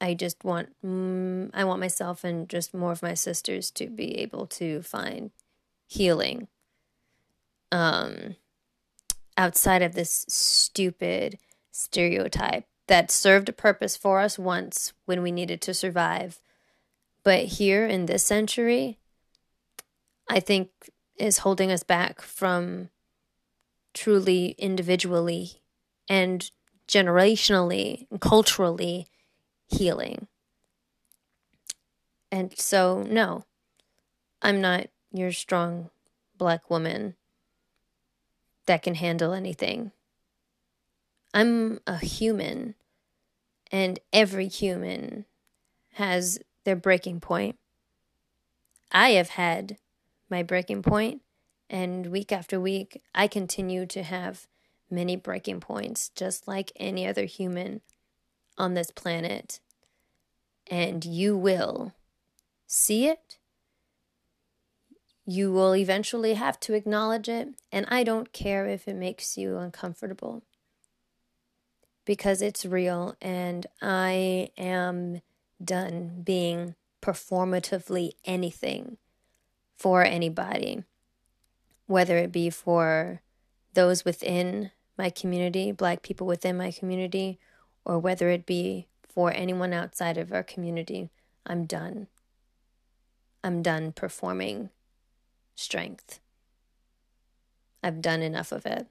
I 0.00 0.14
just 0.14 0.42
want 0.42 0.70
mm, 0.84 1.48
I 1.54 1.62
want 1.62 1.78
myself 1.78 2.24
and 2.24 2.48
just 2.48 2.74
more 2.74 2.90
of 2.90 3.04
my 3.04 3.14
sisters 3.14 3.70
to 3.70 3.86
be 3.86 4.18
able 4.18 4.48
to 4.48 4.82
find 4.82 5.30
healing 5.86 6.48
um 7.70 8.34
outside 9.38 9.82
of 9.82 9.94
this 9.94 10.26
stupid 10.28 11.38
stereotype 11.70 12.66
that 12.86 13.10
served 13.10 13.48
a 13.48 13.52
purpose 13.52 13.96
for 13.96 14.20
us 14.20 14.38
once 14.38 14.92
when 15.04 15.22
we 15.22 15.32
needed 15.32 15.60
to 15.62 15.74
survive. 15.74 16.40
But 17.24 17.44
here 17.44 17.86
in 17.86 18.06
this 18.06 18.24
century, 18.24 18.98
I 20.28 20.40
think 20.40 20.70
is 21.16 21.38
holding 21.38 21.72
us 21.72 21.82
back 21.82 22.20
from 22.20 22.90
truly 23.94 24.54
individually 24.58 25.62
and 26.08 26.50
generationally 26.86 28.06
and 28.10 28.20
culturally 28.20 29.08
healing. 29.66 30.28
And 32.30 32.56
so, 32.58 33.02
no, 33.02 33.44
I'm 34.42 34.60
not 34.60 34.88
your 35.10 35.32
strong 35.32 35.90
black 36.36 36.68
woman 36.70 37.14
that 38.66 38.82
can 38.82 38.94
handle 38.94 39.32
anything. 39.32 39.92
I'm 41.34 41.80
a 41.86 41.98
human, 41.98 42.74
and 43.70 43.98
every 44.12 44.48
human 44.48 45.26
has 45.94 46.38
their 46.64 46.76
breaking 46.76 47.20
point. 47.20 47.58
I 48.92 49.10
have 49.10 49.30
had 49.30 49.78
my 50.30 50.42
breaking 50.42 50.82
point, 50.82 51.22
and 51.68 52.06
week 52.06 52.32
after 52.32 52.60
week, 52.60 53.02
I 53.14 53.28
continue 53.28 53.86
to 53.86 54.02
have 54.02 54.46
many 54.90 55.16
breaking 55.16 55.60
points, 55.60 56.10
just 56.10 56.46
like 56.46 56.72
any 56.76 57.06
other 57.06 57.24
human 57.24 57.80
on 58.56 58.74
this 58.74 58.90
planet. 58.90 59.60
And 60.70 61.04
you 61.04 61.36
will 61.36 61.92
see 62.66 63.06
it. 63.06 63.38
You 65.24 65.52
will 65.52 65.74
eventually 65.74 66.34
have 66.34 66.58
to 66.60 66.74
acknowledge 66.74 67.28
it, 67.28 67.48
and 67.72 67.84
I 67.88 68.04
don't 68.04 68.32
care 68.32 68.66
if 68.66 68.86
it 68.86 68.94
makes 68.94 69.36
you 69.36 69.58
uncomfortable 69.58 70.42
because 72.06 72.40
it's 72.40 72.64
real 72.64 73.14
and 73.20 73.66
I 73.82 74.48
am 74.56 75.20
done 75.62 76.22
being 76.24 76.74
performatively 77.02 78.12
anything 78.24 78.96
for 79.76 80.02
anybody, 80.02 80.84
whether 81.86 82.16
it 82.16 82.32
be 82.32 82.48
for 82.48 83.20
those 83.74 84.06
within 84.06 84.70
my 84.96 85.10
community, 85.10 85.72
black 85.72 86.02
people 86.02 86.26
within 86.26 86.56
my 86.56 86.70
community, 86.70 87.38
or 87.84 87.98
whether 87.98 88.30
it 88.30 88.46
be 88.46 88.88
for 89.06 89.30
anyone 89.32 89.74
outside 89.74 90.16
of 90.16 90.32
our 90.32 90.42
community. 90.42 91.10
I'm 91.44 91.66
done. 91.66 92.06
I'm 93.44 93.62
done 93.62 93.92
performing 93.92 94.70
strength. 95.54 96.20
I've 97.82 98.00
done 98.00 98.22
enough 98.22 98.52
of 98.52 98.64
it. 98.64 98.86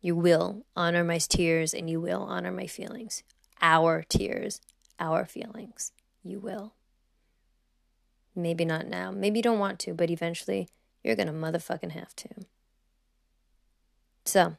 You 0.00 0.16
will 0.16 0.64
honor 0.74 1.04
my 1.04 1.18
tears 1.18 1.74
and 1.74 1.88
you 1.90 2.00
will 2.00 2.22
honor 2.22 2.50
my 2.50 2.66
feelings. 2.66 3.22
Our 3.60 4.04
tears, 4.08 4.60
our 4.98 5.26
feelings. 5.26 5.92
You 6.22 6.38
will. 6.38 6.74
Maybe 8.34 8.64
not 8.64 8.86
now. 8.86 9.10
Maybe 9.10 9.38
you 9.38 9.42
don't 9.42 9.58
want 9.58 9.78
to, 9.80 9.94
but 9.94 10.10
eventually 10.10 10.68
you're 11.02 11.16
going 11.16 11.26
to 11.26 11.32
motherfucking 11.32 11.92
have 11.92 12.14
to. 12.16 12.28
So, 14.24 14.56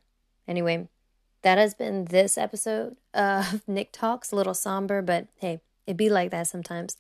anyway, 0.48 0.88
that 1.42 1.58
has 1.58 1.74
been 1.74 2.06
this 2.06 2.38
episode 2.38 2.98
of 3.14 3.62
Nick 3.68 3.92
Talks. 3.92 4.32
A 4.32 4.36
little 4.36 4.54
somber, 4.54 5.02
but 5.02 5.28
hey, 5.38 5.62
it 5.88 5.98
be 5.98 6.10
like 6.10 6.32
that 6.32 6.48
sometimes. 6.48 6.98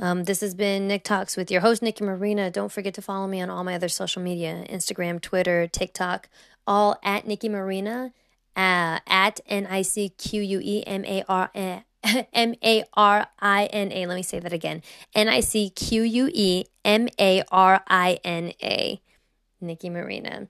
Um, 0.00 0.24
this 0.24 0.40
has 0.42 0.54
been 0.54 0.86
Nick 0.86 1.02
Talks 1.02 1.36
with 1.36 1.50
your 1.50 1.60
host, 1.60 1.82
Nicque 1.82 2.00
Marina. 2.00 2.50
Don't 2.50 2.70
forget 2.70 2.94
to 2.94 3.02
follow 3.02 3.26
me 3.26 3.40
on 3.40 3.50
all 3.50 3.64
my 3.64 3.74
other 3.74 3.88
social 3.88 4.22
media 4.22 4.64
Instagram, 4.68 5.20
Twitter, 5.20 5.66
TikTok, 5.66 6.28
all 6.68 6.96
at 7.02 7.26
Nicque 7.26 7.50
Marina, 7.50 8.12
uh, 8.54 9.00
at 9.06 9.40
N 9.46 9.66
I 9.66 9.82
C 9.82 10.10
Q 10.10 10.42
U 10.42 10.60
E 10.62 10.84
M 10.86 11.04
A 11.06 11.24
R 11.26 11.50
M 12.32 12.54
A 12.62 12.84
R 12.92 13.26
I 13.40 13.64
N 13.66 13.90
A. 13.90 14.06
Let 14.06 14.14
me 14.14 14.22
say 14.22 14.38
that 14.38 14.52
again 14.52 14.82
N 15.14 15.28
I 15.28 15.40
C 15.40 15.70
Q 15.70 16.02
U 16.02 16.30
E 16.32 16.66
M 16.84 17.08
A 17.18 17.42
R 17.50 17.82
I 17.88 18.20
N 18.22 18.52
A. 18.62 19.00
Nicque 19.60 19.90
Marina. 19.90 20.48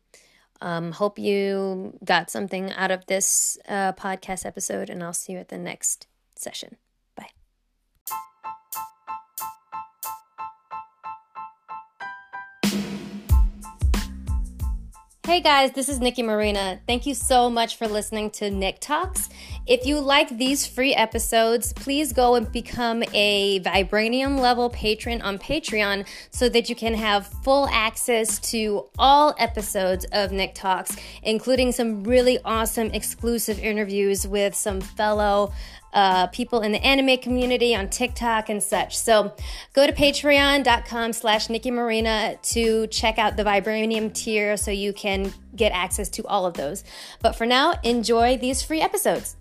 Um, 0.61 0.93
hope 0.93 1.19
you 1.19 1.97
got 2.05 2.31
something 2.31 2.73
out 2.73 2.91
of 2.91 3.07
this 3.07 3.57
uh, 3.69 3.93
podcast 3.93 4.45
episode, 4.45 4.91
and 4.91 5.03
I'll 5.03 5.13
see 5.13 5.33
you 5.33 5.39
at 5.39 5.49
the 5.49 5.57
next 5.57 6.09
session. 6.35 6.77
Hey 15.29 15.41
guys, 15.43 15.73
this 15.73 15.91
is 15.91 16.01
Nicque 16.01 16.25
Marina. 16.25 16.81
Thank 16.87 17.05
you 17.05 17.13
so 17.13 17.51
much 17.51 17.77
for 17.77 17.87
listening 17.87 18.31
to 18.31 18.51
Nick 18.51 18.81
Talks. 18.81 19.29
If 19.67 19.85
you 19.85 20.01
like 20.01 20.31
these 20.31 20.67
free 20.67 20.95
episodes, 20.95 21.75
please 21.75 22.15
go 22.15 22.37
and 22.37 22.51
become 22.51 23.05
a 23.13 23.61
Vibranium 23.61 24.41
level 24.41 24.71
patron 24.71 25.21
on 25.21 25.39
Patreon 25.39 26.07
so 26.31 26.49
that 26.49 26.71
you 26.71 26.75
can 26.75 26.95
have 26.95 27.27
full 27.27 27.69
access 27.71 28.39
to 28.53 28.87
all 28.99 29.35
episodes 29.39 30.07
of 30.13 30.33
Nick 30.33 30.55
Talks, 30.55 30.97
including 31.23 31.73
some 31.73 32.05
really 32.05 32.39
awesome 32.47 32.91
exclusive 32.93 33.59
interviews 33.59 34.27
with 34.27 34.55
some 34.55 34.81
fellow 34.81 35.53
uh, 35.93 36.27
people 36.29 36.61
in 36.61 36.73
the 36.73 36.85
anime 36.85 37.19
community 37.19 37.75
on 37.75 37.89
TikTok 37.89 38.49
and 38.49 38.63
such. 38.63 38.97
So 38.97 39.35
go 39.73 39.87
to 39.87 39.93
patreon.com 39.93 41.13
slash 41.13 41.49
Nicque 41.49 41.73
Marina 41.73 42.37
to 42.43 42.87
check 42.89 43.19
out 43.19 43.37
the 43.37 43.45
Vibranium 43.45 44.13
tier 44.13 44.57
so 44.57 44.71
you 44.71 44.93
can 44.93 45.33
get 45.57 45.73
access 45.73 46.09
to 46.11 46.27
all 46.27 46.47
of 46.47 46.55
those. 46.55 46.85
But 47.21 47.33
for 47.33 47.47
now, 47.47 47.75
enjoy 47.83 48.37
these 48.37 48.63
free 48.63 48.81
episodes. 48.81 49.38